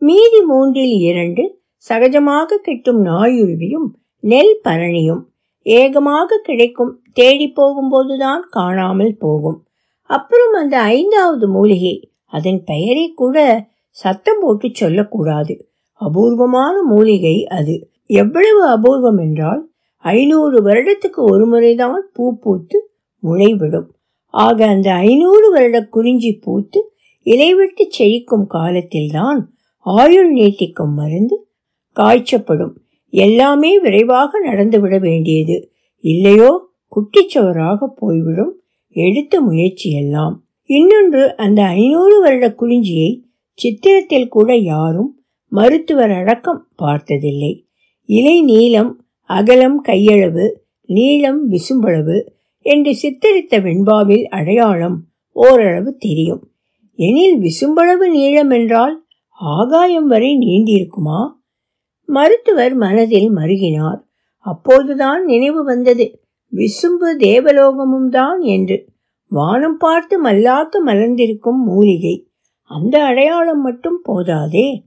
மீதி 0.02 0.40
மூன்றில் 0.42 0.96
இரண்டு 1.10 1.44
சகஜமாக 1.86 2.58
கிட்டும் 2.62 3.02
நாயுருவியும் 3.06 3.88
நெல் 4.24 4.56
பரணியும் 4.64 5.24
ஏகமாக 5.66 6.40
கிடைக்கும் 6.44 6.92
தேடி 7.18 7.48
போகும்போதுதான் 7.60 8.44
காணாமல் 8.50 9.16
போகும். 9.18 9.58
அப்புறம் 10.10 10.56
அந்த 10.62 10.76
ஐந்தாவது 10.98 11.46
மூலிகை 11.48 11.96
அதன் 12.38 12.62
பெயரை 12.64 13.06
கூட 13.22 13.38
சத்தம் 13.96 14.38
போட்டு 14.42 14.70
சொல்லக்கூடாது. 14.74 15.70
அபூர்வமான 15.92 16.82
மூலிகை 16.82 17.46
அது. 17.46 17.90
எவ்வளவு 18.06 18.68
அபூர்வம் 18.68 19.20
என்றால் 19.20 19.70
ஐநூறு 19.98 20.64
வருடத்துக்கு 20.64 21.16
ஒரு 21.16 21.46
முறைதான் 21.46 22.10
பூ 22.14 22.38
பூத்து 22.40 22.92
முளைவிடும். 23.24 23.88
ஆக 24.28 24.68
அந்த 24.68 24.94
ஐநூறு 24.94 25.52
வருட 25.52 25.86
குறிஞ்சி 25.86 26.34
பூத்து 26.34 26.94
இலைவிட்டு 27.22 27.90
செழிக்கும் 28.00 28.46
காலத்தில்தான் 28.48 29.54
ஆயுள் 29.78 30.34
நீட்டிக்கும் 30.34 30.94
மருந்து 30.96 31.48
காய்ச்சப்படும். 31.96 32.74
எல்லாமே 33.10 33.80
விரைவாக 33.80 34.48
நடந்துவிட 34.48 35.00
வேண்டியது. 35.00 35.72
இல்லையோ 36.00 36.70
குட்டிச்சவராக 36.96 37.86
போய்விடும். 37.96 38.60
எடுத்த 38.90 39.42
முயற்சி 39.42 39.92
எல்லாம் 39.92 40.44
இன்னொன்று 40.64 41.36
அந்த 41.36 41.64
ஐநூறு 41.64 42.20
வருட 42.20 42.56
குறிஞ்சியை 42.60 43.24
சித்திரத்தில் 43.64 44.28
கூட 44.28 44.56
யாரும் 44.56 45.24
மருத்துவர் 45.48 46.12
அடக்கம் 46.12 46.68
பார்த்ததில்லை. 46.76 47.68
இலை 48.06 48.42
நீளம் 48.42 49.06
அகலம் 49.30 49.82
கையளவு 49.86 50.52
நீளம் 50.86 51.52
விசும்பளவு 51.52 52.18
என்று 52.62 52.92
சித்தரித்த 52.96 53.62
வெண்பாவில் 53.62 54.24
அடையாளம் 54.24 55.04
ஓரளவு 55.32 55.96
தெரியும். 55.96 56.52
எனில் 56.96 57.40
விசும்பளவு 57.42 58.10
நீளம் 58.10 58.50
என்றால் 58.50 59.06
ஆகாயம் 59.32 60.08
வரை 60.08 60.38
நீண்டிருக்குமா? 60.38 61.32
மருத்துவர் 62.06 62.74
மனதில் 62.74 63.30
மருகினார். 63.36 64.02
அப்போதுதான் 64.40 65.26
நினைவு 65.26 65.64
வந்தது. 65.64 66.22
விசும்பு 66.52 67.18
தேவலோகமும் 67.20 68.10
தான் 68.10 68.42
என்று. 68.42 68.86
வானம் 69.28 69.78
பார்த்து 69.78 70.24
மல்லாத்து 70.24 70.78
மலர்ந்திருக்கும் 70.86 71.62
மூலிகை. 71.66 72.28
அந்த 72.68 73.04
அடையாளம் 73.04 73.62
மட்டும் 73.62 74.00
போதாதே. 74.04 74.86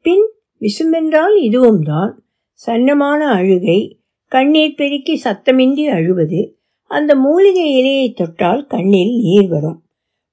பின் 0.00 0.30
விசுமென்றால் 0.60 1.36
இதுவும் 1.42 1.82
தான் 1.82 2.24
சன்னமான 2.66 3.28
அழுகை 3.30 4.00
கண்ணீர் 4.26 4.74
பெருக்கி 4.74 5.20
சத்தமின்றி 5.24 5.84
அழுவது 5.88 6.58
அந்த 6.84 7.14
மூலிகை 7.14 7.66
இலையை 7.76 8.14
தொட்டால் 8.14 8.66
கண்ணில் 8.66 9.14
நீர் 9.16 9.48
வரும். 9.48 9.82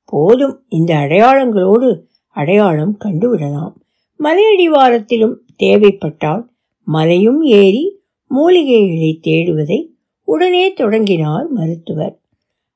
போதும் 0.05 0.63
இந்த 0.67 0.95
அடையாளங்களோடு 0.95 2.01
அடையாளம் 2.27 2.97
கண்டுவிடலாம். 2.99 3.73
மலையடிவாரத்திலும் 4.19 5.35
தேவைப்பட்டால் 5.55 6.51
மலையும் 6.83 7.41
ஏறி 7.41 8.01
மூலிகைகளை 8.35 9.11
தேடுவதை 9.23 9.79
உடனே 10.23 10.73
தொடங்கினார் 10.73 11.47
மருத்துவர். 11.47 12.21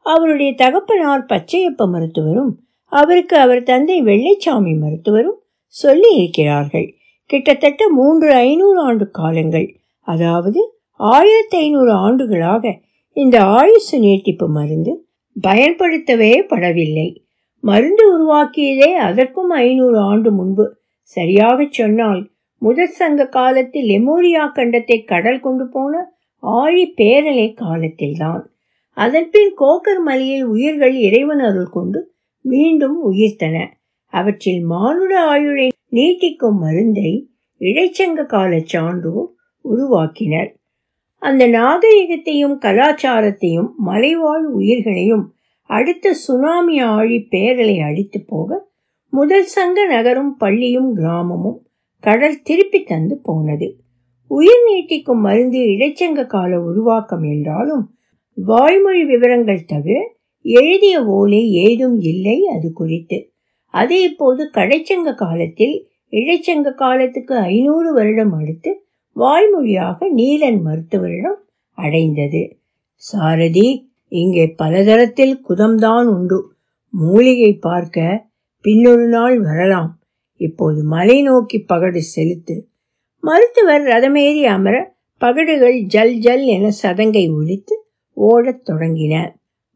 அவருடைய 0.05 0.53
தகப்பனார் 0.53 1.25
பச்சையப்ப 1.25 1.87
மருத்துவரும் 1.91 2.53
அவருக்கு 2.91 3.37
அவர் 3.37 3.63
தந்தை 3.63 3.97
வெள்ளைச்சாமி 4.03 4.73
மருத்துவரும் 4.83 5.39
சொல்லி 5.67 6.09
இருக்கிறார்கள் 6.15 6.87
கிட்டத்தட்ட 7.29 7.89
மூன்று 7.89 8.33
ஐநூறு 8.33 8.79
ஆண்டு 8.79 9.05
காலங்கள். 9.11 9.67
அதாவது 10.07 10.59
ஆயிரத்தி 10.99 11.57
ஐநூறு 11.57 11.91
ஆண்டுகளாக 11.91 12.73
இந்த 13.17 13.37
ஆயுசு 13.43 13.99
நீட்டிப்பு 13.99 14.47
மருந்து 14.47 14.91
பயன்படுத்தவே 15.35 16.33
படவில்லை. 16.49 17.07
மருந்து 17.63 18.03
உருவாக்கியதே 18.13 18.89
அதற்கும் 19.07 19.49
ஐநூறு 19.49 19.97
ஆண்டு 19.99 20.29
முன்பு. 20.31 20.65
சரியாக 21.01 21.67
சொன்னால் 21.69 22.21
முதற் 22.61 22.95
சங்க 22.99 23.27
காலத்தில் 23.27 23.87
லெமோரியா 23.87 24.43
கண்டத்தை 24.55 24.97
கடல் 25.03 25.39
கொண்டு 25.39 25.65
போன 25.67 25.93
ஆழி 26.43 26.93
பேரலை 26.97 27.47
காலத்தில்தான். 27.53 28.43
அதன்பின் 28.97 29.51
கோக்கர் 29.57 30.01
மலையில் 30.03 30.45
உயிர்கள் 30.45 30.95
இறைவன் 31.07 31.39
அருள் 31.39 31.69
கொண்டு 31.69 31.99
மீண்டும் 32.51 32.97
உயிர்த்தன. 33.11 33.57
அவற்றில் 34.13 34.61
மானுட 34.63 35.13
ஆயுளை 35.25 35.67
நீட்டிக்கும் 35.91 36.59
மருந்தை 36.59 37.11
இடைச்சங்க 37.61 38.25
கால 38.25 38.59
சான்றோர் 38.65 39.29
உருவாக்கினர். 39.65 40.49
அந்த 41.21 41.43
நாகரிகத்தையும் 41.47 42.57
கலாச்சாரத்தையும் 42.65 43.69
மலைவாழ் 43.77 44.45
உயிர்களையும் 44.45 45.25
அடுத்த 45.69 46.13
சுனாமி 46.13 46.75
ஆழி 46.89 47.17
பேரலை 47.31 47.77
அடித்து 47.85 48.19
போக 48.27 48.59
முதல் 49.13 49.47
சங்க 49.55 49.85
நகரும் 49.85 50.33
பள்ளியும் 50.37 50.89
கிராமமும் 50.95 51.59
கடல் 52.03 52.41
திருப்பி 52.41 52.79
தந்து 52.83 53.15
போனது. 53.23 53.67
உயிர் 54.31 54.63
நீட்டிக்கும் 54.67 55.23
மருந்து 55.25 55.59
இடைச்சங்க 55.73 56.25
கால 56.25 56.59
உருவாக்கம் 56.61 57.23
என்றாலும் 57.23 57.83
வாய்மொழி 58.37 59.03
விவரங்கள் 59.05 59.63
தவிர 59.65 59.97
எழுதிய 60.49 61.05
ஓலை 61.05 61.51
ஏதும் 61.51 61.99
இல்லை 61.99 62.45
அது 62.45 62.73
குறித்து 62.73 63.31
அது 63.73 64.01
இப்போது 64.01 64.49
கடைச்சங்க 64.53 65.15
காலத்தில் 65.15 65.89
இடைச்சங்க 66.11 66.73
காலத்துக்கு 66.73 67.35
ஐநூறு 67.35 67.93
வருடம் 67.93 68.33
அடுத்து 68.33 68.71
வாய்மொழியாக 69.15 70.07
நீலன் 70.15 70.59
மருத்துவரிடம் 70.61 71.39
அடைந்தது. 71.77 72.41
சாரதி 72.95 73.67
இங்கே 74.07 74.45
பலதரத்தில் 74.57 75.35
குதம்தான் 75.49 76.05
உண்டு. 76.05 76.39
மூலிகை 76.93 77.51
பார்க்க 77.59 78.25
பின்னொரு 78.61 79.07
நாள் 79.07 79.39
வரலாம். 79.39 79.99
இப்போது 80.35 80.83
மலை 80.83 81.21
நோக்கி 81.21 81.57
பகடு 81.59 82.01
செலுத்து. 82.01 82.55
மருத்துவர் 83.23 83.81
ரதமேறி 83.81 84.43
அமர 84.45 84.75
பகடுகள் 85.21 85.77
ஜல் 85.85 86.15
ஜல் 86.17 86.45
என 86.45 86.71
சதங்கை 86.83 87.25
ஒழித்து 87.33 87.75
ஓடத் 88.17 88.63
தொடங்கின 88.69 89.15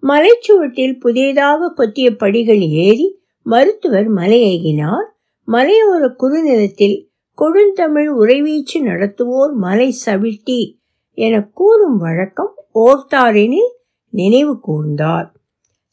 மலைச்சுவட்டில் 0.04 0.96
புதியதாக 1.00 1.74
கொத்திய 1.78 2.10
படிகள் 2.18 2.64
ஏறி 2.86 3.08
மருத்துவர் 3.46 4.10
மலையேகினார் 4.14 5.08
மலையோர 5.48 6.04
குறுநிலத்தில் 6.18 6.98
கொடுந்தமிழ் 7.38 8.10
உறைவீச்சு 8.22 8.78
நடத்துவோர் 8.80 9.54
மலை 9.56 9.90
சவிட்டி 10.06 10.60
என 11.18 11.36
கூறும் 11.54 11.98
வழக்கம் 11.98 12.54
ஓர்த்தாரினில் 12.76 13.72
நினைவு 14.14 14.54
கூர்ந்தார். 14.68 15.28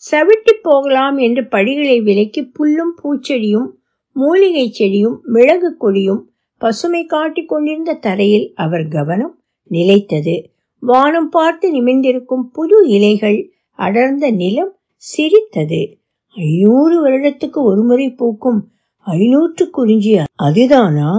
சவிட்டி 0.02 0.52
போகலாம் 0.62 1.16
என்று 1.18 1.42
படிகளை 1.48 2.00
விலக்கி 2.00 2.42
புல்லும் 2.59 2.94
பூச்செடியும் 3.02 3.68
மூலிகை 4.16 4.66
செடியும் 4.78 5.16
மிளகு 5.24 5.76
கொடியும் 5.76 6.22
பசுமை 6.61 7.02
காட்டிக் 7.06 7.48
கொண்டிருந்த 7.48 7.92
தரையில் 7.94 8.46
அவர் 8.54 8.87
கவனம் 8.88 9.35
நிலைத்தது. 9.70 10.37
வானம் 10.82 11.28
பார்த்து 11.28 11.66
நிமிர்ந்திருக்கும் 11.74 12.44
புது 12.52 12.76
இலைகள் 12.88 13.38
அடர்ந்த 13.78 14.30
நிலம் 14.30 14.72
சிரித்தது. 14.96 15.98
ஐநூறு 16.34 16.94
வருடத்துக்கு 17.04 17.62
ஒருமுறை 17.62 18.10
பூக்கும் 18.10 18.68
ஐநூற்று 19.04 19.70
குறிஞ்சி 19.70 20.14
அதுதானா? 20.42 21.10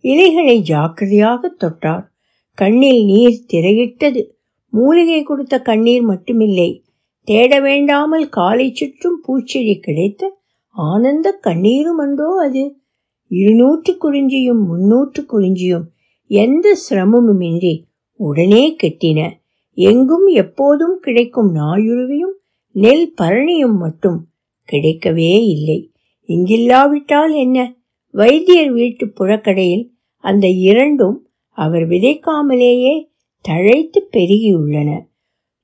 இலைகளை 0.00 0.60
ஜாக்கிரதையாக 0.60 1.54
தொட்டார். 1.60 2.04
கண்ணில் 2.54 3.04
நீர் 3.04 3.44
திரையிட்டது. 3.52 4.22
மூலிகை 4.68 5.22
கொடுத்த 5.22 5.60
கண்ணீர் 5.60 6.08
மட்டுமில்லை. 6.08 6.82
தேட 7.24 7.60
வேண்டாமல் 7.60 8.28
காலை 8.28 8.74
சுற்றும் 8.74 9.22
பூச்செடி 9.28 9.80
கிடைத்த 9.80 10.38
ஆனந்த 10.70 11.40
கண்ணீரும் 11.42 11.98
அன்றோ 11.98 12.30
அது. 12.46 12.76
இருநூற்று 13.26 13.96
குறிஞ்சியும் 14.00 14.66
முன்னூற்று 14.66 15.26
குறிஞ்சியும் 15.32 15.86
எந்த 16.26 16.76
சிரமமுமின்றி 16.90 17.82
உடனே 18.16 18.76
கெட்டின. 18.82 19.30
எங்கும் 19.74 20.26
எப்போதும் 20.26 20.98
கிடைக்கும் 21.00 21.54
நாயுருவியும் 21.54 22.34
நெல் 22.70 23.14
பரணியும் 23.20 23.76
மட்டும் 23.78 24.26
கிடைக்கவே 24.72 25.40
இல்லை. 25.40 25.92
இங்கில்லாவிட்டால் 26.28 27.34
என்ன? 27.34 27.74
வைத்தியர் 28.10 28.70
வீட்டு 28.70 29.06
புழக்கடையில் 29.06 29.88
அந்த 30.18 30.48
இரண்டும் 30.48 31.28
அவர் 31.48 31.88
விதைக்காமலேயே 31.88 33.08
தழைத்து 33.40 34.08
பெருகியுள்ளன. 34.12 35.00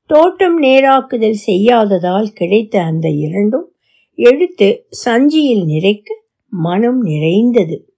தோட்டம் 0.07 0.63
நேராக்குதல் 0.63 1.37
செய்யாததால் 1.47 2.29
கிடைத்த 2.29 2.83
அந்த 2.83 3.09
இரண்டும் 3.09 3.75
எடுத்து 4.15 4.87
சஞ்சியில் 5.05 5.65
நிறைக்க 5.65 6.03
மனம் 6.49 7.01
நிறைந்தது. 7.01 7.95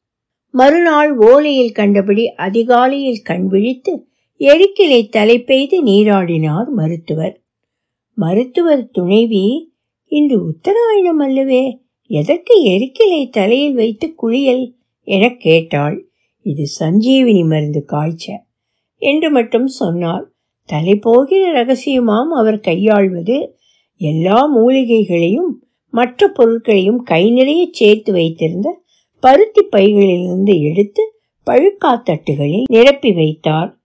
மறுநாள் 0.51 1.16
ஓலையில் 1.16 1.72
கண்டபடி 1.72 2.35
அதிகாலையில் 2.35 3.22
கண் 3.22 3.46
விழித்து 3.46 4.07
எரிக்கிளை 4.42 5.09
தலை 5.09 5.42
பெய்து 5.42 5.85
நீராடினார் 5.85 6.68
மருத்துவர். 6.68 7.42
மருத்துவர் 8.14 8.90
துணைவி 8.90 9.72
இன்று 10.07 10.44
உத்தராயணம் 10.44 11.18
அல்லவே 11.18 11.78
எதற்கு 12.07 12.64
எரிக்கிளை 12.64 13.28
தலையில் 13.28 13.74
வைத்து 13.74 14.14
குளியல்? 14.14 14.74
எனக் 15.02 15.40
கேட்டாள். 15.40 16.09
இது 16.42 16.64
சஞ்சீவினி 16.81 17.46
மருந்து 17.46 17.85
காய்ச்ச. 17.85 18.44
என்று 18.96 19.31
மட்டும் 19.31 19.66
சொன்னார் 19.66 20.31
தலை 20.64 20.94
போகிற 20.94 21.52
ரகசியமாம் 21.52 22.35
அவர் 22.35 22.61
கையாள்வது. 22.61 23.57
எல்லா 23.96 24.57
மூலிகைகளையும் 24.57 25.52
மற்ற 25.90 26.28
பொருட்களையும் 26.28 27.02
கை 27.02 27.31
நிறைய 27.31 27.68
சேர்த்து 27.72 28.12
வைத்திருந்த 28.12 28.81
பருத்தி 29.20 29.68
பைகளிலிருந்து 29.72 30.61
எடுத்து 30.61 31.20
பழுக்காத்தட்டுகளில் 31.46 32.62
நிரப்பி 32.64 33.12
வைத்தார். 33.12 33.81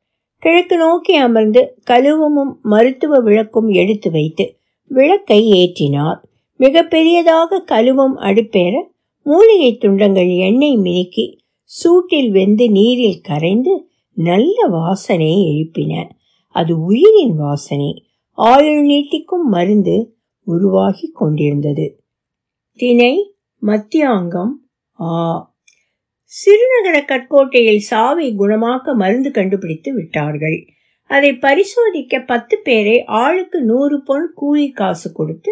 கிழக்கு 0.47 0.77
நோக்கி 0.77 1.15
அமர்ந்து 1.15 1.77
கழுவமும் 1.83 2.60
மருத்துவ 2.62 3.19
விளக்கும் 3.19 3.67
எடுத்து 3.67 4.12
வைத்து 4.12 4.57
விளக்கை 4.88 5.51
ஏற்றினார். 5.51 6.21
மிக 6.55 6.83
பெரியதாக 6.83 7.60
கழுவம் 7.60 8.17
அடுப்பேற 8.17 8.83
மூலிகை 9.23 9.77
துண்டங்கள் 9.77 10.29
எண்ணெய் 10.29 10.77
மினுக்கி 10.77 11.38
சூட்டில் 11.63 12.31
வெந்து 12.31 12.71
நீரில் 12.71 13.21
கரைந்து 13.21 13.89
நல்ல 14.13 14.67
வாசனை 14.67 15.36
எழுப்பின. 15.36 16.10
அது 16.47 16.81
உயிரின் 16.81 17.36
வாசனை. 17.36 18.05
ஆயுள் 18.33 18.86
நீட்டிக்கும் 18.88 19.43
மருந்து 19.43 20.15
உருவாகி 20.43 21.12
கொண்டிருந்தது. 21.13 22.03
திணை 22.75 23.36
மத்தியாங்கம் 23.62 24.51
ஆ. 25.01 25.55
சிறுநகர 26.32 26.98
கட்கோட்டையில் 27.04 27.84
சாவை 27.90 28.36
குணமாக்க 28.40 28.94
மருந்து 28.94 29.32
கண்டுபிடித்து 29.32 29.94
விட்டார்கள். 29.94 30.58
அதை 31.10 31.32
பரிசோதிக்க 31.34 32.20
பத்து 32.26 32.58
பேரை 32.58 33.04
ஆளுக்கு 33.04 33.62
நூறு 33.62 34.04
பொன் 34.04 34.32
கூலி 34.36 34.72
காசு 34.72 35.12
கொடுத்து 35.12 35.52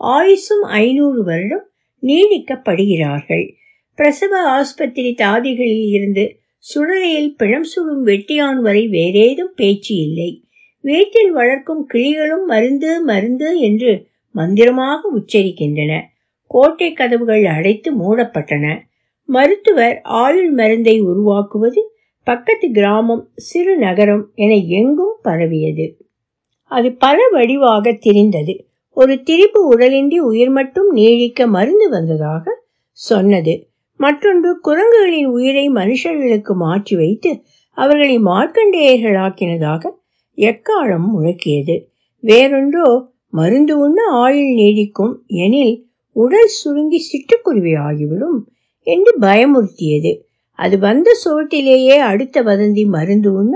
ஆயுசும் 0.00 0.64
ஐநூறு 0.78 1.24
வருடம் 1.24 1.66
நீடிக்கப்படுகிறார்கள். 2.02 3.54
பிரசவ 3.94 4.40
ஆஸ்பத்திரி 4.40 5.14
தாதிகளில் 5.18 5.88
இருந்து 5.88 6.24
சுடலையில் 6.64 7.34
பிணம் 7.36 7.64
சுடும் 7.64 8.06
வெட்டியான் 8.06 8.60
வரை 8.60 8.88
வேறேதும் 8.88 9.54
பேச்சு 9.54 9.94
இல்லை. 9.94 10.30
வீட்டில் 10.80 11.32
வளர்க்கும் 11.32 11.88
கிளிகளும் 11.94 12.46
மருந்து 12.46 13.02
மருந்து 13.04 13.58
என்று 13.58 13.92
மந்திரமாக 14.30 15.10
உச்சரிக்கின்றன. 15.18 16.00
கோட்டை 16.46 16.92
கதவுகள் 16.92 17.44
அடைத்து 17.44 17.90
மூடப்பட்டன. 17.92 18.66
மருத்துவர் 19.28 20.00
ஆயுள் 20.02 20.50
மருந்தை 20.50 21.00
உருவாக்குவது 21.00 21.82
பக்கத்து 22.26 22.70
கிராமம் 22.70 23.30
சிறு 23.34 23.76
நகரம் 23.76 24.30
என 24.34 24.54
எங்கும் 24.54 25.16
பரவியது. 25.22 25.86
அது 26.62 26.92
பல 26.92 27.18
வடிவாக 27.32 27.92
திரிந்தது. 28.06 28.54
ஒரு 28.90 29.14
திரிப்பு 29.14 29.60
உடலின்றி 29.70 30.18
உயிர் 30.18 30.50
மட்டும் 30.50 30.90
நீடிக்க 30.92 31.46
மருந்து 31.46 31.88
வந்ததாக 31.88 32.44
சொன்னது. 32.98 33.54
மற்றொன்று 33.96 34.60
குரங்குகளின் 34.62 35.26
உயிரை 35.26 35.68
மனுஷர்களுக்கு 35.70 36.52
மாற்றி 36.54 36.96
வைத்து 36.96 37.42
அவர்களை 37.76 38.18
மார்க்கண்டேயர்களாக்கினதாக 38.18 39.82
எக்காலம் 40.38 41.08
முழக்கியது. 41.14 41.76
வேறொன்றோ 42.22 42.88
மருந்து 43.28 43.78
உண்ண 43.78 44.00
ஆயுள் 44.10 44.52
நீடிக்கும் 44.54 45.14
எனில் 45.26 45.74
உடல் 46.16 46.46
சுருங்கி 46.46 47.00
சிட்டுக்குருவி 47.08 47.72
ஆகிவிடும் 47.78 48.38
என்று 48.84 49.12
பயமுறுத்தியது. 49.20 50.12
அது 50.58 50.78
வந்த 50.78 51.10
சோட்டிலேயே 51.24 51.96
அடுத்த 52.10 52.42
வதந்தி 52.42 52.84
மருந்து 52.86 53.30
உண்ண 53.32 53.54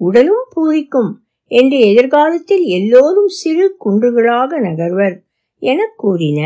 உடலும் 0.00 0.46
பூரிக்கும் 0.54 1.10
என்று 1.50 1.78
எதிர்காலத்தில் 1.80 2.64
எல்லோரும் 2.76 3.32
சிறு 3.40 3.66
குன்றுகளாக 3.84 4.60
நகர்வர் 4.60 5.16
என 5.62 5.80
கூறின 5.96 6.40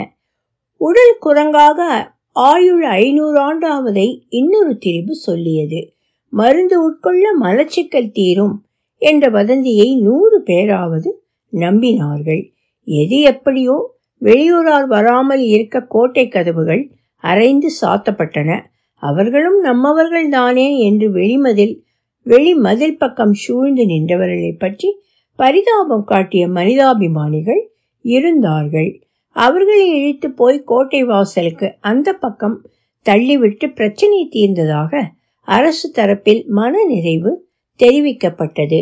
உடல் 0.80 1.16
குரங்காக 1.24 1.80
ஆயுள் 2.36 2.84
ஐநூறு 2.84 3.38
ஆண்டாவதை 3.40 4.08
இன்னொரு 4.28 4.72
திரிபு 4.78 5.14
சொல்லியது. 5.26 5.80
மருந்து 6.32 6.76
உட்கொள்ள 6.84 7.24
மலச்சிக்கல் 7.40 8.12
தீரும் 8.12 8.54
என்ற 9.02 9.24
வதந்தியை 9.30 9.88
நூறு 9.96 10.42
பேராவது 10.42 11.10
நம்பினார்கள். 11.52 12.42
எது 12.88 13.18
எப்படியோ 13.20 13.76
வெளியூரார் 14.22 14.86
வராமல் 14.86 15.44
இருக்க 15.46 15.84
கோட்டை 15.88 16.24
கதவுகள் 16.28 16.82
அரைந்து 17.22 17.68
சாத்தப்பட்டன. 17.80 18.60
அவர்களும் 19.02 19.60
நம்மவர்கள் 19.60 20.28
தானே 20.28 20.78
என்று 20.78 21.14
வெளிமதில் 21.14 21.74
வெளிமதில் 22.26 22.98
பக்கம் 22.98 23.34
சூழ்ந்து 23.34 23.84
நின்றவர்களை 23.86 24.58
பற்றி 24.58 25.00
பரிதாபம் 25.36 26.04
காட்டிய 26.04 26.48
மனிதாபிமானிகள் 26.48 27.62
இருந்தார்கள். 28.04 29.02
அவர்களை 29.36 29.86
இழுத்து 29.98 30.30
போய் 30.30 30.62
கோட்டை 30.62 31.04
வாசலுக்கு 31.04 31.74
அந்த 31.80 32.12
பக்கம் 32.12 32.56
தள்ளிவிட்டு 33.06 33.66
பிரச்சனை 33.74 34.28
தீர்ந்ததாக 34.32 35.00
அரசு 35.48 35.92
தரப்பில் 35.92 36.46
மன 36.46 36.84
நிறைவு 36.84 37.48
தெரிவிக்கப்பட்டது. 37.80 38.80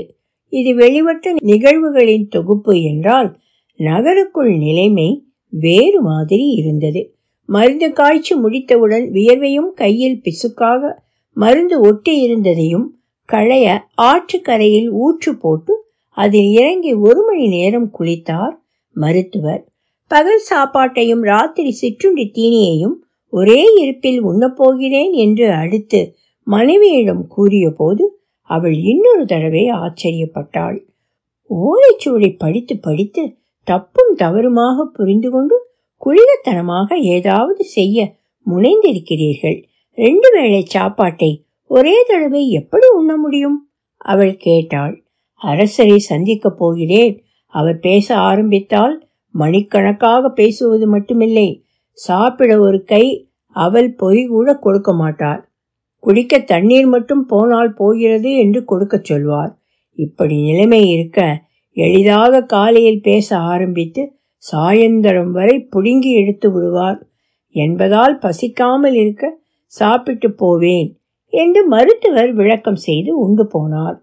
இது 0.48 0.70
வெளிவட்ட 0.74 1.35
நிகழ்வுகளின் 1.42 2.29
தொகுப்பு 2.29 2.83
என்றால் 2.83 3.38
நகருக்குள் 3.81 4.57
நிலைமை 4.57 5.09
வேறு 5.48 6.00
மாதிரி 6.03 6.46
இருந்தது. 6.50 7.03
மருந்து 7.50 7.92
காய்ச்சி 7.92 8.34
முடித்தவுடன் 8.34 9.06
வியர்வையும் 9.10 9.70
கையில் 9.74 10.20
பிசுக்காக 10.24 10.92
மருந்து 11.36 11.80
ஒட்டி 11.80 12.12
இருந்ததையும் 12.20 12.86
களைய 13.28 13.66
ஆற்றுக்கரையில் 14.02 14.88
ஊற்று 14.98 15.32
போட்டு 15.38 15.74
அதில் 16.16 16.50
இறங்கி 16.52 16.92
ஒரு 16.94 17.20
மணி 17.24 17.46
நேரம் 17.48 17.90
குளித்தார் 17.98 18.54
மருத்துவர். 18.96 19.62
பகல் 20.10 20.42
சாப்பாட்டையும் 20.50 21.22
ராத்திரி 21.22 21.72
சிற்றுண்டி 21.80 22.24
தீனியையும் 22.34 22.96
ஒரே 23.32 23.60
இருப்பில் 23.78 24.20
உண்ணப்போகிறேன் 24.24 25.12
என்று 25.24 25.46
அடுத்து 25.52 26.00
மனைவியிடம் 26.46 27.24
கூறிய 27.26 27.66
போது 27.70 28.04
அவள் 28.50 28.76
இன்னொரு 28.82 29.24
தடவை 29.26 29.64
ஆச்சரியப்பட்டாள். 29.80 30.78
ஓலைச்சுவடி 31.50 32.30
படித்து 32.38 32.74
படித்து 32.78 33.24
தப்பும் 33.66 34.12
தவறுமாக 34.18 34.84
புரிந்து 34.96 35.30
கொண்டு 35.30 35.56
குளிரத்தனமாக 36.04 36.94
ஏதாவது 36.94 37.64
செய்ய 37.64 38.14
முனைந்திருக்கிறீர்கள். 38.46 39.64
ரெண்டு 39.94 40.30
வேளை 40.32 40.62
சாப்பாட்டை 40.64 41.44
ஒரே 41.66 42.04
தடவை 42.08 42.50
எப்படி 42.50 42.86
உண்ண 42.88 43.16
முடியும்? 43.16 43.70
அவள் 43.96 44.36
கேட்டாள். 44.36 45.04
அரசரை 45.34 45.98
சந்திக்கப் 45.98 46.58
போகிறேன். 46.58 47.22
அவர் 47.46 47.78
பேச 47.78 48.16
ஆரம்பித்தால் 48.16 49.08
மணிக்கணக்காக 49.32 50.28
பேசுவது 50.28 50.98
மட்டுமில்லை. 50.98 51.62
சாப்பிட 51.92 52.58
ஒரு 52.60 52.84
கை 52.84 53.28
அவள் 53.46 53.94
பொறி 53.94 54.26
கூட 54.26 54.54
கொடுக்க 54.54 54.92
மாட்டார் 54.92 55.48
குடிக்க 55.98 56.38
தண்ணீர் 56.38 56.86
மட்டும் 56.86 57.26
போனால் 57.26 57.74
போகிறது 57.74 58.36
என்று 58.36 58.64
கொடுக்கச் 58.64 59.04
சொல்வார். 59.04 59.58
இப்படி 59.92 60.40
நிலைமை 60.40 60.88
இருக்க 60.88 61.42
எளிதாக 61.72 62.42
காலையில் 62.42 63.02
பேச 63.02 63.36
ஆரம்பித்து 63.36 64.19
சாயந்தரம் 64.53 65.31
வரை 65.31 65.68
புடுங்கி 65.76 66.12
எடுத்து 66.12 66.53
விடுவார். 66.53 67.07
என்பதால் 67.50 68.18
பசிக்காமல் 68.18 68.92
இருக்க 68.92 69.38
சாப்பிட்டு 69.66 70.33
போவேன் 70.33 70.98
என்று 71.29 71.66
மருத்துவர் 71.66 72.33
விளக்கம் 72.33 72.76
செய்து 72.76 73.18
உண்டு 73.18 73.44
போனார். 73.44 73.98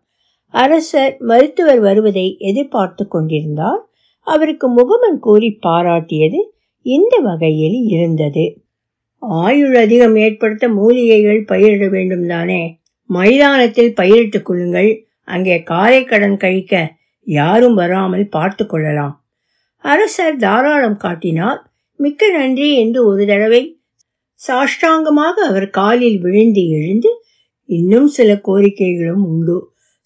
அரசர் 0.49 1.15
மருத்துவர் 1.19 1.79
வருவதை 1.79 2.35
எதிர்பார்த்து 2.39 3.07
கொண்டிருந்தார். 3.07 3.89
அவருக்கு 4.21 4.67
முகமன் 4.69 5.19
கூறி 5.19 5.59
பாராட்டியது 5.67 6.39
இந்த 6.81 7.17
வகையில் 7.17 7.83
இருந்தது. 7.87 8.61
ஆயுள் 9.17 9.75
அதிகம் 9.75 10.15
ஏற்படுத்த 10.15 10.69
மூலிகைகள் 10.69 11.43
பயிரிட 11.43 11.89
வேண்டும் 11.89 12.27
தானே? 12.27 12.79
மைதானத்தில் 13.05 13.93
பயிரிட்டுக் 13.93 14.45
கொள்ளுங்கள். 14.45 15.05
அங்கே 15.23 15.63
காலை 15.63 16.03
கடன் 16.03 16.37
கழிக்க 16.37 16.93
யாரும் 17.21 17.73
வராமல் 17.73 18.27
பார்த்து 18.27 18.65
கொள்ளலாம். 18.65 19.16
அரசர் 19.87 20.37
தாராளம் 20.37 20.97
காட்டினார். 20.97 21.59
மிக்க 21.99 22.29
நன்றி 22.31 22.69
என்று 22.77 22.99
ஒரு 23.05 23.23
தடவை 23.25 23.61
சாஷ்டாங்கமாக 24.41 25.35
அவர் 25.49 25.67
காலில் 25.69 26.19
விழுந்து 26.19 26.63
எழுந்து 26.69 27.11
இன்னும் 27.69 28.07
சில 28.07 28.29
கோரிக்கைகளும் 28.47 29.23
உண்டு. 29.25 29.57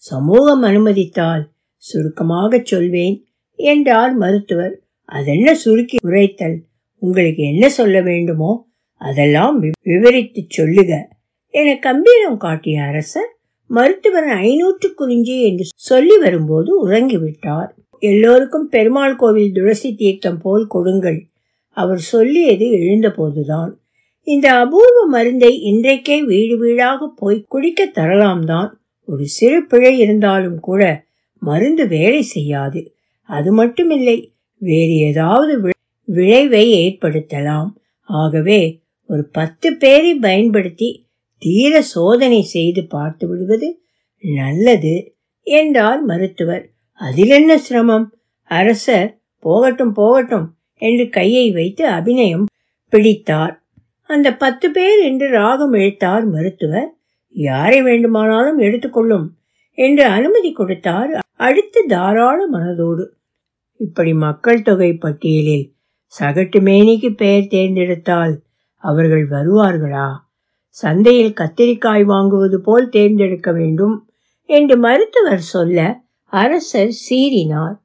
சமூகம் 0.04 0.62
அனுமதித்தால் 0.62 1.42
சுருக்கமாக 1.82 2.60
சொல்வேன் 2.62 3.16
என்றார் 3.58 4.14
மருத்துவர். 4.16 4.74
அதென்ன 5.08 5.54
சுருக்கி 5.54 5.96
உரைத்தல்? 6.08 6.56
உங்களுக்கு 7.02 7.42
என்ன 7.42 7.64
சொல்ல 7.68 7.96
வேண்டுமோ 8.02 8.52
அதெல்லாம் 9.00 9.56
விவரித்து 9.82 10.42
சொல்லுக 10.48 10.90
என 11.54 11.68
கம்பீரம் 11.78 12.36
காட்டிய 12.36 12.82
அரசர் 12.82 13.30
மருத்துவர் 13.70 14.28
ஐநூற்று 14.42 14.88
குறிஞ்சி 14.94 15.36
என்று 15.42 15.64
சொல்லி 15.88 16.16
வரும்போது 16.16 16.70
உறங்கிவிட்டார். 16.86 17.70
எல்லோருக்கும் 18.02 18.68
பெருமாள் 18.68 19.16
கோவில் 19.16 19.52
துளசி 19.52 19.94
தீர்த்தம் 19.94 20.40
போல் 20.40 20.66
கொடுங்கள். 20.66 21.20
அவர் 21.70 21.98
சொல்லியது 21.98 22.66
எழுந்தபோதுதான். 22.70 23.70
இந்த 24.22 24.54
அபூர்வ 24.54 25.06
மருந்தை 25.06 25.52
இன்றைக்கே 25.62 26.24
வீடு 26.24 26.56
வீடாக 26.58 27.06
போய் 27.16 27.46
குடிக்க 27.48 27.86
தரலாம் 27.86 28.44
தான் 28.44 28.80
ஒரு 29.04 29.24
சிறு 29.26 29.66
பிழை 29.66 29.98
இருந்தாலும் 29.98 30.60
கூட 30.60 31.08
மருந்து 31.38 31.86
வேலை 31.86 32.22
செய்யாது. 32.22 32.94
அது 33.28 33.50
மட்டுமில்லை 33.56 34.18
வேறு 34.56 34.94
ஏதாவது 34.96 35.52
விளைவை 36.08 36.64
ஏற்படுத்தலாம். 36.84 37.70
ஆகவே 38.08 38.60
ஒரு 39.10 39.24
பத்து 39.28 39.68
பேரை 39.76 40.14
பயன்படுத்தி 40.14 41.06
தீர 41.38 41.80
சோதனை 41.82 42.42
செய்து 42.42 42.82
பார்த்து 42.86 43.28
விடுவது 43.28 43.68
நல்லது 44.24 44.94
என்றார் 45.46 46.02
மருத்துவர். 46.04 46.64
அதில் 47.00 47.30
என்ன 47.30 47.52
சிரமம்? 47.58 48.06
அரசர் 48.50 49.10
போகட்டும் 49.38 49.92
போகட்டும் 49.92 50.46
என்று 50.82 51.08
கையை 51.08 51.50
வைத்து 51.50 51.84
அபிநயம் 51.88 52.44
பிடித்தார். 52.92 53.54
அந்த 54.10 54.28
பத்து 54.34 54.70
பேர் 54.70 55.00
என்று 55.00 55.26
ராகம் 55.28 55.72
இழுத்தார் 55.72 56.24
மருத்துவர் 56.24 56.88
யாரை 57.34 57.82
வேண்டுமானாலும் 57.82 58.58
எடுத்துக்கொள்ளும் 58.58 59.26
என்று 59.78 60.04
அனுமதி 60.06 60.52
கொடுத்தார் 60.52 61.12
அடுத்து 61.36 61.80
தாராள 61.86 62.38
மனதோடு. 62.52 63.04
இப்படி 63.80 64.12
மக்கள் 64.14 64.62
தொகை 64.62 64.90
பட்டியலில் 64.94 65.66
சகட்டு 66.12 66.58
மேனிக்கு 66.60 67.10
பெயர் 67.16 67.46
தேர்ந்தெடுத்தால் 67.46 68.34
அவர்கள் 68.84 69.24
வருவார்களா? 69.28 70.08
சந்தையில் 70.76 71.32
கத்திரிக்காய் 71.32 72.04
வாங்குவது 72.04 72.56
போல் 72.56 72.88
தேர்ந்தெடுக்க 72.88 73.52
வேண்டும் 73.52 73.96
என்று 74.48 74.76
மருத்துவர் 74.76 75.44
சொல்ல 75.46 75.78
அரசர் 76.32 76.92
சீறினார். 77.08 77.76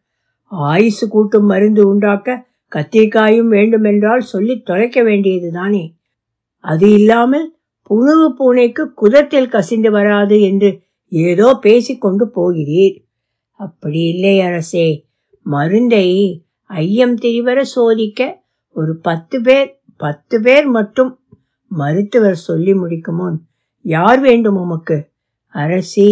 ஆயுசு 0.45 1.07
கூட்டும் 1.07 1.45
மருந்து 1.45 1.87
உண்டாக்க 1.87 2.45
கத்திரிக்காயும் 2.71 3.47
வேண்டுமென்றால் 3.47 4.19
சொல்லி 4.21 4.59
தொலைக்க 4.59 5.03
வேண்டியதுதானே 5.03 5.95
அது 6.57 6.93
இல்லாமல் 6.93 7.47
புழுவு 7.89 8.27
பூனைக்கு 8.37 8.93
குதத்தில் 8.93 9.49
கசிந்து 9.49 9.91
வராது 9.91 10.41
என்று 10.41 10.69
ஏதோ 11.11 11.47
பேசிக்கொண்டு 11.61 12.25
போகிறீர். 12.35 12.95
அப்படி 13.51 13.99
இல்லை 14.07 14.39
அரசே. 14.39 14.87
மருந்தை 15.45 16.07
ஐயம் 16.69 17.15
திரிவர 17.15 17.59
சோதிக்க 17.75 18.21
ஒரு 18.75 18.93
பத்து 18.97 19.41
பேர் 19.41 19.69
பத்து 19.97 20.41
பேர் 20.41 20.67
மட்டும் 20.67 21.11
மருத்துவர் 21.71 22.39
சொல்லி 22.47 22.73
முடிக்கும் 22.73 23.15
முன் 23.15 23.37
யார் 23.85 24.19
வேண்டும் 24.19 24.55
உமக்கு? 24.55 24.97
அரசி 25.55 26.07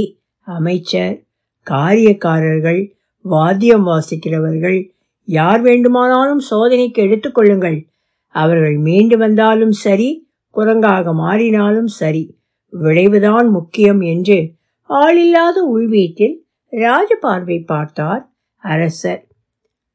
அமைச்சர் 0.47 1.24
காரியக்காரர்கள் 1.69 2.91
வாத்தியம் 3.21 3.87
வாசிக்கிறவர்கள் 3.87 4.89
யார் 5.25 5.61
வேண்டுமானாலும் 5.61 6.41
சோதனைக்கு 6.49 7.01
எடுத்துக்கொள்ளுங்கள் 7.03 7.87
அவர்கள் 8.27 8.77
மீண்டு 8.77 9.17
வந்தாலும் 9.17 9.71
சரி 9.71 10.27
குரங்காக 10.53 11.13
மாறினாலும் 11.13 11.87
சரி 11.99 12.37
விளைவுதான் 12.69 13.49
முக்கியம் 13.49 14.01
என்று 14.01 14.53
ஆளில்லாத 14.89 15.57
உள்வீட்டில் 15.73 16.43
ராஜபார்வை 16.71 17.65
பார்த்தார் 17.65 18.29
அரசர். 18.55 19.27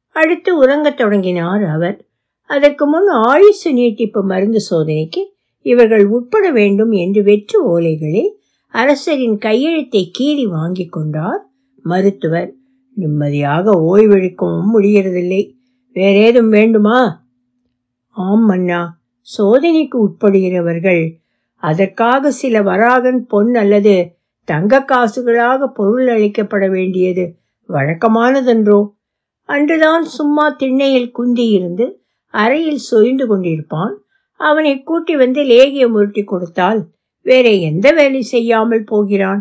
அடுத்து 0.09 0.67
உறங்கத் 0.67 0.97
தொடங்கினார் 0.97 1.65
அவர். 1.65 2.05
அதற்கு 2.45 2.87
முன் 2.87 3.07
ஆயுசு 3.07 3.73
நீட்டிப்பு 3.73 4.23
மருந்து 4.23 4.61
சோதனைக்கு 4.71 5.23
இவர்கள் 5.63 6.05
உட்பட 6.07 6.51
வேண்டும் 6.51 6.91
என்று 6.91 7.23
வெற்று 7.23 7.79
ஓலைகளில் 7.79 8.31
அரசரின் 8.75 9.39
கையெழுத்தை 9.39 10.11
கீறி 10.19 10.45
வாங்கி 10.49 10.87
கொண்டார் 10.87 11.50
மருத்துவர் 11.83 12.51
நிம்மதியாக 12.97 13.73
ஓய்வெடுக்கவும் 13.73 14.71
முடிகிறதில்லை 14.75 15.43
வேறேதும் 15.97 16.49
வேண்டுமா? 16.49 16.99
ஆம் 18.09 18.45
மன்னா 18.45 18.99
சோதனைக்கு 19.29 19.97
உட்படுகிறவர்கள் 19.99 21.03
அதற்காக 21.57 22.31
சில 22.31 22.63
வராகன் 22.63 23.27
பொன் 23.27 23.55
அல்லது 23.55 24.19
தங்க 24.45 24.85
காசுகளாக 24.93 25.67
பொருள் 25.67 26.09
அளிக்கப்பட 26.09 26.71
வேண்டியது 26.71 27.25
வழக்கமானதன்றோ? 27.69 28.81
அன்றுதான் 29.45 30.05
சும்மா 30.05 30.51
திண்ணையில் 30.51 31.13
குந்தியிருந்து 31.19 31.87
அறையில் 32.35 32.87
சொரிந்து 32.91 33.27
கொண்டிருப்பான். 33.27 33.95
அவனை 34.37 34.83
கூட்டி 34.83 35.17
வந்து 35.17 35.43
லேகியம் 35.43 35.91
உருட்டி 35.91 36.25
கொடுத்தால் 36.25 36.81
வேற 37.27 37.49
எந்த 37.51 37.93
வேலை 37.93 38.23
செய்யாமல் 38.23 38.85
போகிறான்? 38.85 39.41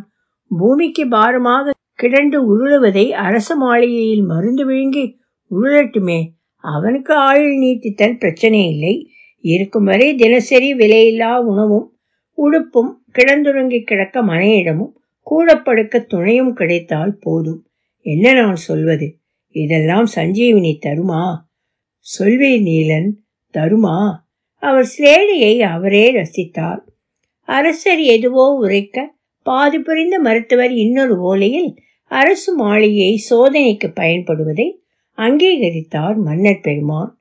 பூமிக்கு 0.52 1.08
பாரமாக 1.08 1.74
கிடந்து 2.00 2.38
உருளுவதை 2.50 3.10
அரச 3.10 3.56
மாளிகையில் 3.56 4.22
மருந்து 4.22 4.66
விழுங்கி 4.66 5.18
உருளட்டுமே. 5.52 6.20
அவனுக்கு 6.56 7.14
ஆயுள் 7.14 7.58
நீட்டித்தல் 7.58 8.18
பிரச்சனை 8.18 8.70
இல்லை. 8.70 9.10
இருக்கும் 9.40 9.84
வரை 9.84 10.16
தினசரி 10.16 10.74
விலையில்லா 10.74 11.38
உணவும் 11.38 11.88
உடுப்பும் 12.38 12.92
கிடந்துறங்கி 13.14 13.84
கிடக்க 13.84 14.22
மனையிடமும் 14.22 14.94
கூடப்படுக்க 15.22 16.00
துணையும் 16.00 16.54
கிடைத்தால் 16.54 17.18
போதும். 17.22 17.68
என்ன 18.02 18.34
நான் 18.34 18.56
சொல்வது? 18.56 19.18
இதெல்லாம் 19.50 20.08
சஞ்சீவினி 20.16 20.74
தருமா? 20.86 21.24
சொல்வீர் 22.18 22.62
நீலன் 22.62 23.10
தருமா? 23.58 23.98
அவர் 24.60 24.90
சிலேடையை 24.98 25.60
அவரே 25.60 26.06
ரசித்தார். 26.14 26.82
அரசர் 27.44 28.00
எதுவோ 28.00 28.54
உரைக்க 28.54 29.18
பாதி 29.44 29.80
புரிந்த 29.80 30.20
மருத்துவர் 30.20 30.72
இன்னொரு 30.72 31.16
ஓலையில் 31.34 31.76
அரசு 32.12 32.56
மாளிகை 32.56 33.22
சோதனைக்கு 33.30 33.88
பயன்படுவதை 33.96 34.68
அங்கீகரித்தார் 35.18 36.18
மன்னர் 36.18 36.62
பெருமான். 36.62 37.18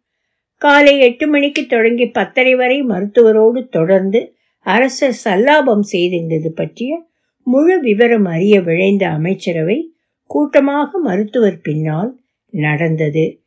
காலை 0.57 0.99
எட்டு 0.99 1.27
மணிக்கு 1.27 1.67
தொடங்கி 1.67 2.07
பத்தரை 2.07 2.55
வரை 2.55 2.83
மருத்துவரோடு 2.83 3.69
தொடர்ந்து 3.69 4.37
அரசர் 4.61 5.21
சல்லாபம் 5.25 5.85
செய்திருந்தது 5.93 6.49
பற்றிய 6.49 7.07
முழு 7.43 7.81
விவரம் 7.81 8.25
அறிய 8.25 8.61
விழைந்த 8.61 9.09
அமைச்சரவை 9.09 9.95
கூட்டமாக 10.27 10.99
மருத்துவர் 10.99 11.61
பின்னால் 11.61 12.21
நடந்தது. 12.51 13.41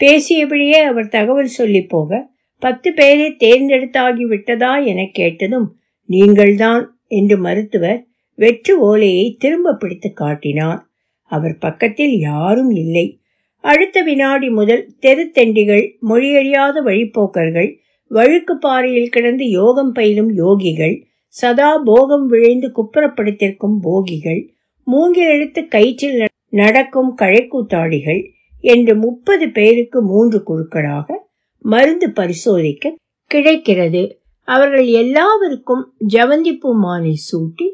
பேசியபடியே 0.00 0.80
அவர் 0.82 1.08
தகவல் 1.08 1.46
சொல்லி 1.46 1.82
போக 1.82 2.30
பத்து 2.58 2.92
பேரை 2.92 3.28
தேர்ந்தெடுத்தாகி 3.38 4.22
விட்டதா 4.22 4.78
என 4.84 5.00
கேட்டதும் 5.12 5.76
நீங்கள்தான் 6.04 6.84
என்று 7.06 7.36
மருத்துவர் 7.38 8.06
வெற்று 8.34 8.78
ஓலையை 8.78 9.36
திரும்ப 9.38 9.74
பிடித்து 9.74 10.12
காட்டினார். 10.12 10.87
அவர் 11.28 11.56
பக்கத்தில் 11.58 12.14
யாரும் 12.20 12.72
இல்லை. 12.82 13.06
அடுத்த 13.64 14.02
வினாடி 14.02 14.48
முதல் 14.50 14.84
தெருத்தெண்டிகள் 15.02 15.84
மொழியறியாத 16.08 16.82
வழிப்போக்கர்கள் 16.84 17.70
வழுக்கு 18.10 18.54
பாறையில் 18.56 19.12
கிடந்து 19.14 19.44
யோகம் 19.50 19.92
பயிலும் 19.92 20.30
யோகிகள் 20.36 20.96
சதா 21.36 21.70
போகம் 21.84 22.26
விழைந்து 22.26 22.68
குப்புறப்படுத்திருக்கும் 22.76 23.78
போகிகள் 23.82 24.40
மூங்கில் 24.86 25.30
எடுத்து 25.34 25.60
கயிற்றில் 25.68 26.22
நடக்கும் 26.52 27.10
கழைக்கூத்தாடிகள் 27.18 28.20
என்று 28.64 28.92
முப்பது 28.96 29.46
பேருக்கு 29.48 29.98
மூன்று 30.02 30.38
குழுக்களாக 30.46 31.08
மருந்து 31.64 32.06
பரிசோதிக்க 32.10 32.94
கிடைக்கிறது. 33.30 34.02
அவர்கள் 34.48 34.86
எல்லாருக்கும் 35.00 35.82
ஜவந்திப்பூ 36.14 36.70
மாலை 36.84 37.12
சூட்டி 37.26 37.66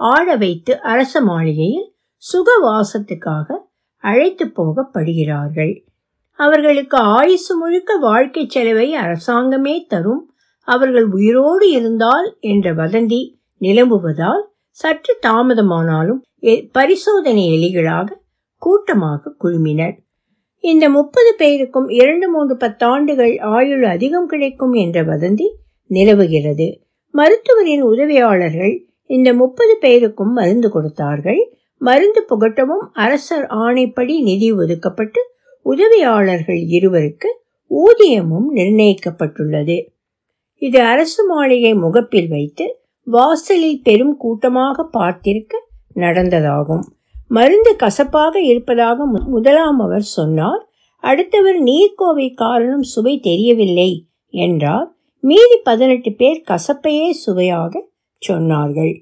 ஆட 0.00 0.36
வைத்து 0.36 0.72
அரச 0.92 1.20
மாளிகையில் 1.20 1.86
சுகவாசத்துக்காக 2.22 3.56
அழைத்து 3.96 4.44
போகப்படுகிறார்கள். 4.46 5.84
அவர்களுக்கு 6.32 6.96
ஆயுசு 6.96 7.56
முழுக்க 7.56 7.96
வாழ்க்கை 7.96 8.46
செலவை 8.48 8.94
அரசாங்கமே 8.96 9.86
தரும். 9.86 10.32
அவர்கள் 10.62 11.04
உயிரோடு 11.04 11.70
இருந்தால் 11.70 12.36
என்ற 12.40 12.74
வதந்தி 12.74 13.20
நிலம்புவதால் 13.60 14.42
சற்று 14.70 15.18
தாமதமானாலும் 15.26 16.20
பரிசோதனை 16.72 17.44
எலிகளாக 17.50 18.08
கூட்டமாக 18.56 19.34
குழுமினர். 19.44 19.96
இந்த 20.58 20.88
முப்பது 20.88 21.34
பேருக்கும் 21.36 21.88
இரண்டு 21.88 22.28
மூன்று 22.28 22.54
பத்தாண்டுகள் 22.56 23.40
ஆயுள் 23.40 23.84
அதிகம் 23.84 24.26
கிடைக்கும் 24.26 24.72
என்ற 24.72 25.04
வதந்தி 25.04 25.48
நிலவுகிறது. 25.86 26.68
மருத்துவரின் 27.14 27.82
உதவியாளர்கள் 27.82 28.86
இந்த 29.06 29.34
முப்பது 29.34 29.76
பேருக்கும் 29.80 30.32
மருந்து 30.32 30.70
கொடுத்தார்கள். 30.70 31.57
மருந்து 31.78 32.26
புகட்டவும் 32.30 32.84
அரசர் 32.92 33.46
ஆணைப்படி 33.46 34.20
நிதி 34.20 34.52
ஒதுக்கப்பட்டு 34.52 35.20
உதவியாளர்கள் 35.62 36.60
இருவருக்கு 36.68 37.28
ஊதியமும் 37.70 38.48
நிர்ணயிக்கப்பட்டுள்ளது. 38.54 39.86
இது 40.58 40.80
அரசு 40.80 41.26
மாளிகை 41.26 41.74
முகப்பில் 41.74 42.28
வைத்து 42.28 42.80
வாசலில் 43.02 43.82
பெரும் 43.82 44.16
கூட்டமாக 44.16 44.88
பார்த்திருக்க 44.98 45.54
நடந்ததாகும். 45.94 46.84
மருந்து 47.28 47.76
கசப்பாக 47.76 48.40
இருப்பதாக 48.40 49.04
முதலாம் 49.04 49.80
அவர் 49.80 50.06
சொன்னார். 50.16 50.68
அடுத்தவர் 50.96 51.58
நீர்க்கோவை 51.62 52.34
காரணம் 52.34 52.82
சுவை 52.82 53.18
தெரியவில்லை 53.18 54.06
என்றார். 54.26 54.94
மீதி 55.20 55.56
பதினெட்டு 55.62 56.12
பேர் 56.12 56.44
கசப்பையே 56.48 57.10
சுவையாக 57.10 57.88
சொன்னார்கள். 58.28 58.94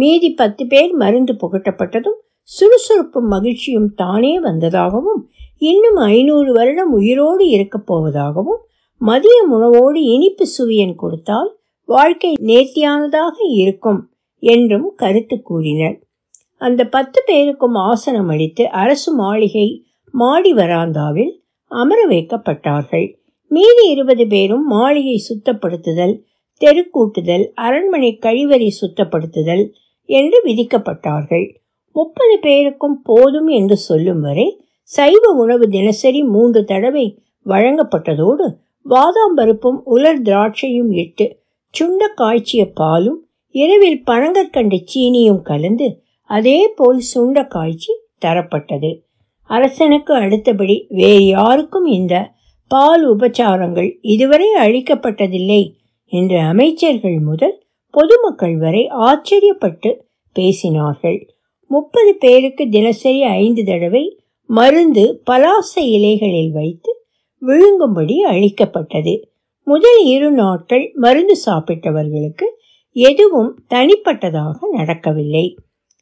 மீதி 0.00 0.28
பத்து 0.30 0.62
பேர் 0.66 0.92
மருந்து 0.94 1.32
புகட்டப்பட்டதும் 1.34 2.18
சுறுசுறுப்பும் 2.48 3.28
மகிழ்ச்சியும் 3.28 3.90
தானே 3.94 4.32
வந்ததாகவும் 4.40 5.22
இன்னும் 5.62 5.98
ஐநூறு 6.10 6.50
வருடம் 6.52 6.92
உயிரோடு 6.98 7.44
இருக்கப் 7.48 7.88
போவதாகவும் 7.90 8.60
மதிய 9.00 9.36
உணவோடு 9.52 10.00
இனிப்பு 10.14 10.44
சுவியன் 10.56 10.94
கொடுத்தால் 10.94 11.50
வாழ்க்கை 11.88 12.30
நேர்த்தியானதாக 12.42 13.36
இருக்கும் 13.54 14.00
என்றும் 14.42 14.88
கருத்து 14.96 15.36
கூறினர். 15.42 15.96
அந்த 16.60 16.82
பத்து 16.86 17.18
பேருக்கும் 17.26 17.76
ஆசனம் 17.88 18.28
அளித்து 18.28 18.64
அரசு 18.82 19.10
மாளிகை 19.14 19.68
மாடி 20.14 20.52
வராந்தாவில் 20.54 21.32
அமர 21.70 22.00
வைக்கப்பட்டார்கள். 22.08 23.06
மீதி 23.50 23.84
இருபது 23.94 24.24
பேரும் 24.26 24.64
மாளிகை 24.66 25.16
சுத்தப்படுத்துதல் 25.28 26.14
தெருக்கூட்டுதல் 26.60 27.44
அரண்மனை 27.58 28.10
கழிவறை 28.26 28.68
சுத்தப்படுத்துதல் 28.80 29.64
என்று 30.10 30.38
விதிக்கப்பட்டார்கள். 30.44 31.46
முப்பது 31.96 32.34
பேருக்கும் 32.38 32.98
போதும் 33.02 33.48
என்று 33.58 33.76
சொல்லும் 33.88 34.20
வரை 34.20 34.48
சைவ 34.90 35.22
உணவு 35.34 35.64
தினசரி 35.68 36.20
மூன்று 36.34 36.60
தடவை 36.64 37.06
வழங்கப்பட்டதோடு 37.46 38.46
பாதாம் 38.86 39.34
பருப்பும் 39.36 39.78
உலர் 39.84 40.22
திராட்சையும் 40.22 40.92
இட்டு 41.02 41.26
சுண்ட 41.74 42.02
காய்ச்சிய 42.14 42.62
பாலும் 42.74 43.18
இரவில் 43.54 44.00
பனங்கற்கண்டு 44.06 44.78
சீனியும் 44.92 45.42
கலந்து 45.42 45.88
அதே 46.30 46.58
போல் 46.78 47.00
சுண்ட 47.12 47.46
காய்ச்சி 47.46 47.92
தரப்பட்டது. 48.24 48.90
அரசனுக்கு 49.50 50.12
அடுத்தபடி 50.14 50.76
வேறு 50.88 51.24
யாருக்கும் 51.26 51.88
இந்த 51.98 52.14
பால் 52.70 53.04
உபச்சாரங்கள் 53.12 53.90
இதுவரை 54.14 54.48
அளிக்கப்பட்டதில்லை 54.58 55.62
என்று 56.12 56.38
அமைச்சர்கள் 56.52 57.18
முதல் 57.20 57.56
பொதுமக்கள் 57.90 58.56
வரை 58.56 58.88
ஆச்சரியப்பட்டு 58.88 59.90
பேசினார்கள். 60.36 61.28
முப்பது 61.66 62.14
பேருக்கு 62.14 62.68
தினசரி 62.68 63.22
ஐந்து 63.22 63.64
தடவை 63.64 64.22
மருந்து 64.46 65.22
பலாச 65.30 65.80
இலைகளில் 65.80 66.52
வைத்து 66.52 67.04
விழுங்கும்படி 67.42 68.16
அளிக்கப்பட்டது. 68.16 69.30
முதல் 69.64 70.04
இரு 70.04 70.30
நாட்கள் 70.30 70.92
மருந்து 70.94 71.36
சாப்பிட்டவர்களுக்கு 71.46 72.46
எதுவும் 72.92 73.64
தனிப்பட்டதாக 73.74 74.54
நடக்கவில்லை. 74.72 75.56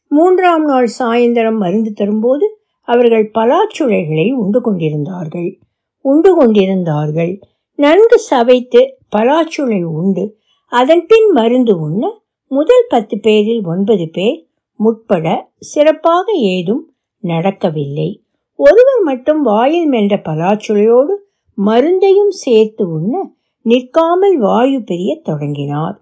மூன்றாம் 0.08 0.64
நாள் 0.64 0.88
சாயந்தரம் 0.98 1.56
மருந்து 1.56 1.92
தரும்போது 1.92 2.60
அவர்கள் 2.82 3.30
பலாச்சுளைகளை 3.34 4.32
உண்டு 4.32 4.60
கொண்டிருந்தார்கள். 4.60 5.58
உண்டு 5.98 6.34
கொண்டிருந்தார்கள். 6.34 7.40
நன்கு 7.74 8.18
சவைத்து 8.18 8.98
பலாச்சுளை 9.16 9.82
உண்டு 9.82 10.36
அதன் 10.72 11.06
பின் 11.06 11.28
மருந்து 11.32 11.80
உண்ண 11.80 12.20
முதல் 12.50 12.86
பத்து 12.88 13.18
பேரில் 13.18 13.64
ஒன்பது 13.64 14.08
பேர் 14.08 14.38
முற்பட 14.80 15.26
சிறப்பாக 15.58 16.26
ஏதும் 16.32 16.82
நடக்கவில்லை. 17.24 18.22
ஒருவர் 18.54 19.02
மட்டும் 19.04 19.42
வாயில் 19.42 19.86
மென்ற 19.86 20.16
பலாச்சுளையோடு 20.24 21.14
மருந்தையும் 21.58 22.28
சேர்த்து 22.28 22.84
உண்ண 22.88 23.14
நிற்காமல் 23.62 24.36
வாயு 24.38 24.82
பெரிய 24.82 25.20
தொடங்கினார். 25.22 25.96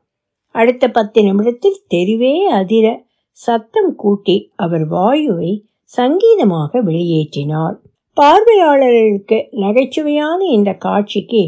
அடுத்த 0.51 0.89
பத்து 0.89 1.23
நிமிடத்தில் 1.23 1.81
தெருவே 1.89 2.47
அதிர 2.47 2.87
சத்தம் 3.31 3.95
கூட்டி 3.95 4.37
அவர் 4.57 4.85
வாயுவை 4.91 5.53
சங்கீதமாக 5.85 6.83
வெளியேற்றினார். 6.83 7.77
பார்வையாளர்களுக்கு 8.17 9.39
நகைச்சுவையான 9.51 10.39
இந்த 10.39 10.73
காட்சிக்கு 10.73 11.43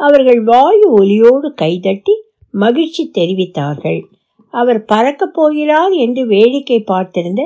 அவர்கள் 0.00 0.42
வாயு 0.42 0.86
ஒலியோடு 0.90 1.54
கைதட்டி 1.54 2.14
மகிழ்ச்சி 2.54 3.02
தெரிவித்தார்கள். 3.18 4.00
அவர் 4.54 4.80
பறக்கப் 4.84 5.34
போகிறார் 5.34 5.94
என்று 6.04 6.22
வேடிக்கை 6.26 6.78
பார்த்திருந்த 6.86 7.42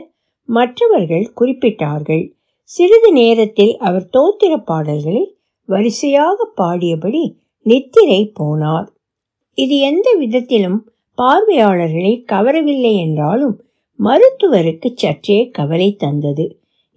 மற்றவர்கள் 0.49 1.27
குறிப்பிட்டார்கள். 1.41 2.25
சிறிது 2.71 3.11
நேரத்தில் 3.13 3.75
அவர் 3.79 4.07
தோத்திர 4.13 4.55
பாடல்களை 4.65 5.25
வரிசையாக 5.69 6.47
பாடியபடி 6.57 7.23
நித்திரை 7.67 8.21
போனார். 8.41 8.89
இது 9.59 9.77
எந்த 9.91 10.09
விதத்திலும் 10.19 10.79
பார்வையாளர்களை 11.19 12.13
கவரவில்லை 12.33 12.93
என்றாலும் 12.97 13.57
மருத்துவருக்கு 13.99 14.89
சற்றே 14.95 15.39
கவலை 15.49 15.89
தந்தது. 15.97 16.47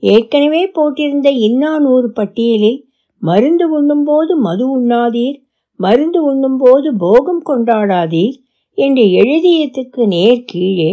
ஏற்கனவே 0.03 0.63
போட்டிருந்த 0.67 1.29
இன்னானூறு 1.47 2.07
பட்டியலில் 2.13 2.79
மருந்து 3.21 3.65
உண்ணும்போது 3.69 4.33
மது 4.37 4.65
உண்ணாதீர் 4.77 5.39
மருந்து 5.83 6.19
உண்ணும்போது 6.23 6.89
போகம் 6.97 7.43
கொண்டாடாதீர் 7.45 8.35
என்று 8.77 9.03
எழுதியதுக்கு 9.21 10.05
நேர் 10.05 10.43
கீழே 10.45 10.91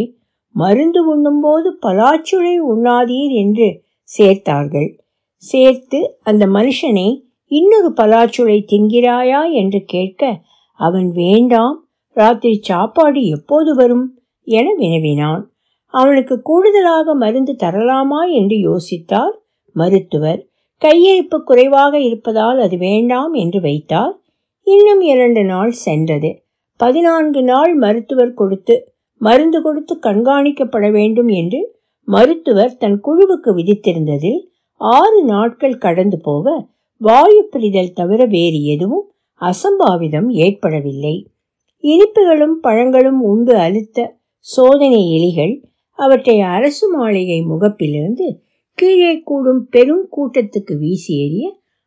மருந்து 0.55 1.01
உண்ணும்போது 1.09 1.77
பலாச்சுளை 1.81 2.55
உண்ணாதீர் 2.75 3.33
என்று 3.33 3.67
சேர்த்தார்கள். 4.09 4.89
சேர்த்து 5.35 5.99
அந்த 6.23 6.45
மனுஷனை 6.47 7.07
இன்னொரு 7.51 7.93
பலாச்சுளை 8.01 8.57
தின்கிறாயா? 8.71 9.41
என்று 9.51 9.81
கேட்க 9.85 10.41
அவன் 10.79 11.11
வேண்டாம். 11.11 11.77
ராத்திரி 12.15 12.59
சாப்பாடு 12.61 13.21
எப்போது 13.27 13.75
வரும்? 13.75 14.07
என 14.47 14.73
வினவினான். 14.77 15.43
அவனுக்கு 15.93 16.41
கூடுதலாக 16.41 17.13
மருந்து 17.13 17.55
தரலாமா? 17.63 18.21
என்று 18.31 18.57
யோசித்தார் 18.67 19.35
மருத்துவர். 19.75 20.41
கையிருப்பு 20.81 21.37
குறைவாக 21.43 21.99
இருப்பதால் 21.99 22.59
அது 22.59 22.77
வேண்டாம் 22.77 23.33
என்று 23.33 23.61
வைத்தார். 23.61 24.15
இன்னும் 24.69 25.01
இரண்டு 25.11 25.41
நாள் 25.43 25.73
சென்றது. 25.85 26.29
பதினான்கு 26.79 27.41
நாள் 27.43 27.73
மருத்துவர் 27.75 28.33
கொடுத்து 28.33 28.75
மருந்து 29.21 29.59
கொடுத்து 29.61 29.93
கண்காணிக்கப்பட 29.99 30.85
வேண்டும் 30.91 31.31
என்று 31.39 31.59
மருத்துவர் 32.07 32.77
தன் 32.77 32.99
குழுவுக்கு 33.07 33.51
விதித்திருந்ததில் 33.55 34.39
ஆறு 34.81 35.19
நாட்கள் 35.23 35.77
கடந்து 35.77 36.17
போக 36.19 36.45
வாயு 37.01 37.41
பிரிதல் 37.51 37.93
தவிர 37.93 38.21
வேறு 38.25 38.59
எதுவும் 38.65 39.05
அசம்பாவிதம் 39.41 40.29
ஏற்படவில்லை. 40.45 41.15
இனிப்புகளும் 41.83 42.55
பழங்களும் 42.61 43.21
உண்டு 43.23 43.53
அழுத்த 43.57 44.07
சோதனை 44.47 45.01
எலிகள் 45.17 45.53
அவற்றை 45.99 46.35
அரசு 46.55 46.85
மாளிகை 46.95 47.39
முகப்பிலிருந்து 47.41 48.27
கீழே 48.77 49.13
கூடும் 49.21 49.61
பெரும் 49.69 50.05
கூட்டத்துக்கு 50.15 50.73
வீசி 50.77 51.13
எறிய 51.25 51.45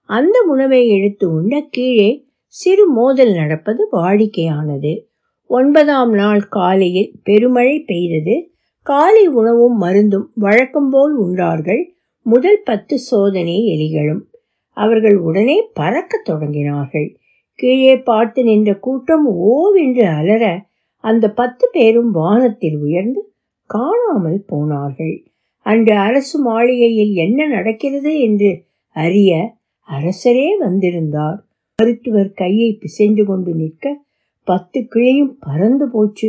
அந்த 0.09 0.37
உணவை 0.49 0.81
எடுத்து 0.89 1.27
உண்ட 1.33 1.61
கீழே 1.71 2.11
சிறு 2.55 2.89
மோதல் 2.89 3.33
நடப்பது 3.35 3.89
வாடிக்கையானது. 3.93 5.05
ஒன்பதாம் 5.47 6.13
நாள் 6.13 6.41
காலையில் 6.41 7.13
பெருமழை 7.23 7.81
பெய்தது. 7.81 8.53
காலை 8.83 9.27
உணவும் 9.27 9.81
மருந்தும் 9.81 10.27
வழக்கம்போல் 10.35 11.15
உண்டார்கள். 11.15 11.95
முதல் 12.23 12.61
பத்து 12.65 12.99
சோதனை 12.99 13.55
எலிகளும். 13.63 14.21
அவர்கள் 14.71 15.17
உடனே 15.17 15.71
பறக்கத் 15.75 16.29
தொடங்கினார்கள். 16.29 17.17
கீழே 17.55 17.99
பார்த்து 17.99 18.45
நின்ற 18.45 18.75
கூட்டம் 18.75 19.27
ஓவென்று 19.31 20.17
அலற 20.19 20.65
அந்த 20.97 21.31
பத்து 21.31 21.69
பேரும் 21.73 22.11
வானத்தில் 22.11 22.79
உயர்ந்து 22.79 23.33
காணாமல் 23.67 24.45
போனார்கள். 24.47 25.25
அன்று 25.59 25.97
அரசு 25.97 26.41
மாளிகையில் 26.41 27.13
என்ன 27.13 27.47
நடக்கிறது 27.47 28.21
என்று 28.21 28.65
அறிய 28.89 29.55
அரசரே 29.89 30.49
வந்திருந்தார். 30.59 31.45
மருத்துவர் 31.79 32.33
கையை 32.33 32.71
பிசைந்து 32.81 33.23
கொண்டு 33.25 33.53
நிற்க 33.55 33.87
பத்து 34.47 34.79
கிளியும் 34.89 35.33
பறந்து 35.41 35.87
போச்சு 35.89 36.29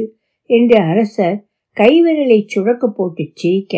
என்று 0.49 0.77
அரசர் 0.91 1.37
கைவிரலை 1.77 2.39
சுழக்க 2.45 2.87
போட்டு 2.89 3.23
சிரிக்க 3.33 3.75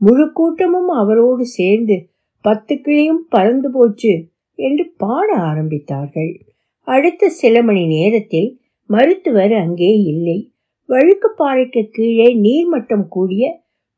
முழு 0.00 0.26
கூட்டமும் 0.32 0.90
அவரோடு 0.94 1.44
சேர்ந்து 1.58 1.96
பத்து 2.44 2.74
கிளியும் 2.80 3.22
பறந்து 3.28 3.68
போச்சு 3.70 4.12
என்று 4.58 4.84
பாட 4.96 5.28
ஆரம்பித்தார்கள். 5.50 6.32
அடுத்த 6.88 7.28
சில 7.32 7.62
மணி 7.62 7.84
நேரத்தில் 7.86 8.48
மருத்துவர் 8.90 9.54
அங்கே 9.54 9.92
இல்லை. 10.04 10.38
வழுக்குப்பாறைக்கு 10.88 11.82
கீழே 11.90 12.28
நீர்மட்டம் 12.38 13.06
கூடிய 13.08 13.44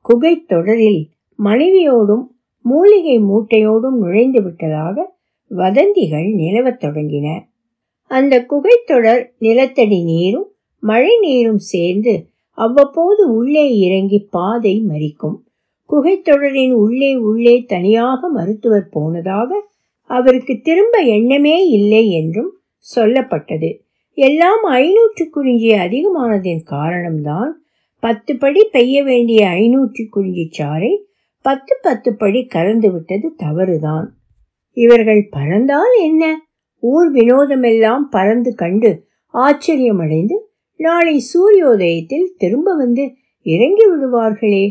குகை 0.04 0.34
தொடரில் 0.44 1.02
மனைவியோடும் 1.38 2.24
மூலிகை 2.64 3.16
மூட்டையோடும் 3.28 3.98
நுழைந்து 3.98 4.40
விட்டதாக 4.42 4.96
வதந்திகள் 5.48 6.34
நிலவத் 6.34 6.84
தொடங்கின. 6.84 7.40
அந்த 8.02 8.46
குகைத்தொடர் 8.50 9.26
நிலத்தடி 9.38 10.04
நீரும் 10.04 10.50
மழை 10.78 11.18
நீரும் 11.18 11.58
சேர்ந்து 11.58 12.26
அவ்வப்போது 12.50 13.34
உள்ளே 13.34 13.78
இறங்கி 13.78 14.26
பாதை 14.30 14.84
மறிக்கும். 14.88 15.36
குகைத்தொடரின் 15.90 16.72
உள்ளே 16.72 17.16
உள்ளே 17.16 17.62
தனியாக 17.62 18.28
மருத்துவர் 18.28 18.88
போனதாக 18.88 19.62
அவருக்கு 20.00 20.60
திரும்ப 20.62 20.98
எண்ணமே 21.00 21.68
இல்லை 21.68 22.10
என்றும் 22.10 22.56
சொல்லப்பட்டது. 22.96 23.78
எல்லாம் 24.12 24.62
ஐநூற்று 24.62 25.30
குறிஞ்சி 25.30 25.70
அதிகமானதின் 25.70 26.60
காரணம்தான் 26.70 27.50
பத்து 28.00 28.36
படி 28.36 28.64
பெய்ய 28.64 29.02
வேண்டிய 29.02 29.48
ஐநூற்று 29.48 30.08
குறிஞ்சி 30.10 30.50
சாறை 30.58 30.96
பத்து 31.42 31.76
பத்து 31.82 32.16
படி 32.16 32.44
கலந்து 32.44 32.92
விட்டது 32.92 33.34
தவறுதான். 33.36 34.15
இவர்கள் 34.76 35.28
பறந்தால் 35.30 35.94
என்ன? 36.02 36.24
ஊர் 36.78 37.12
வினோதமெல்லாம் 37.12 38.02
பறந்து 38.10 38.54
கண்டு 38.54 38.90
ஆச்சரியமடைந்து 39.34 40.36
நாளை 40.76 41.14
சூரியோதயத்தில் 41.32 42.26
திரும்ப 42.36 42.74
வந்து 42.76 43.04
இறங்கி 43.46 43.84
விடுவார்களே. 43.86 44.66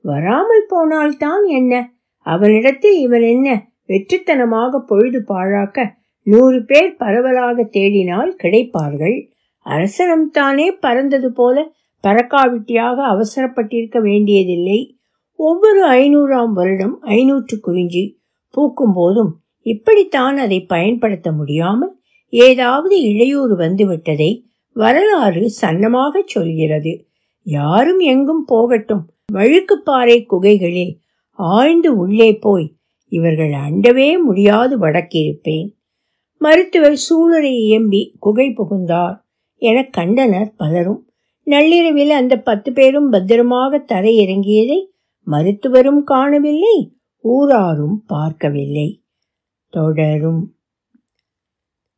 வராமல் 0.00 0.64
போனால்தான் 0.68 1.44
என்ன? 1.44 1.92
அவனிடத்தில் 2.26 2.98
இவன் 2.98 3.22
என்ன 3.22 3.70
வெற்றித்தனமாக 3.88 4.78
பொழுது 4.78 5.24
பாழாக்க 5.28 5.86
நூறு 6.22 6.64
பேர் 6.64 6.96
பரவலாக 6.96 7.62
தேடினால் 7.62 8.32
கிடைப்பார்கள். 8.42 9.16
அரசனம் 9.66 10.30
தானே 10.30 10.72
பறந்தது 10.72 11.32
போல 11.32 11.66
பறக்காவிட்டியாக 12.04 12.98
அவசரப்பட்டிருக்க 13.14 14.02
வேண்டியதில்லை. 14.02 14.98
ஒவ்வொரு 15.38 15.82
ஐநூறாம் 15.86 16.52
வருடம் 16.52 17.00
ஐநூற்று 17.00 17.60
குறிஞ்சி. 17.60 18.04
பூக்கும் 18.54 18.92
போதும் 18.94 19.32
இப்படித்தான் 19.66 20.36
அதை 20.36 20.58
பயன்படுத்த 20.64 21.28
முடியாமல் 21.32 21.92
ஏதாவது 22.32 22.96
இடையூறு 23.02 23.54
வந்துவிட்டதை 23.56 24.30
வரலாறு 24.76 25.42
சன்னமாக 25.60 26.22
சொல்கிறது. 26.26 26.92
யாரும் 27.46 28.00
எங்கும் 28.12 28.44
போகட்டும். 28.44 29.04
வழுக்குப்பாறை 29.32 30.18
குகைகளில் 30.26 30.94
ஆழ்ந்து 31.38 31.90
உள்ளே 31.96 32.30
போய் 32.36 32.66
இவர்கள் 33.12 33.54
அண்டவே 33.66 34.08
முடியாது 34.18 34.74
வடக்கிருப்பேன். 34.78 35.68
மருத்துவர் 36.40 36.96
சூழலை 36.96 37.52
இயம்பி 37.58 38.02
குகை 38.18 38.48
புகுந்தார். 38.50 39.16
என 39.62 39.76
கண்டனர் 39.90 40.50
பலரும் 40.56 41.00
நள்ளிரவில் 41.46 42.10
அந்த 42.10 42.34
பத்து 42.38 42.70
பேரும் 42.72 43.08
பத்திரமாக 43.08 43.78
தரையிறங்கியதை 43.92 44.78
மருத்துவரும் 45.26 46.02
காணவில்லை 46.02 46.76
ஊராரும் 47.24 47.96
பார்க்கவில்லை. 48.06 48.88
தொடரும் 49.68 50.56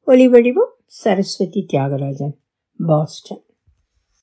ஒலிவடிவம் 0.07 0.74
சரஸ்வதி 0.87 1.66
தியாகராஜன் 1.72 2.37
பாஸ்டன். 2.87 3.44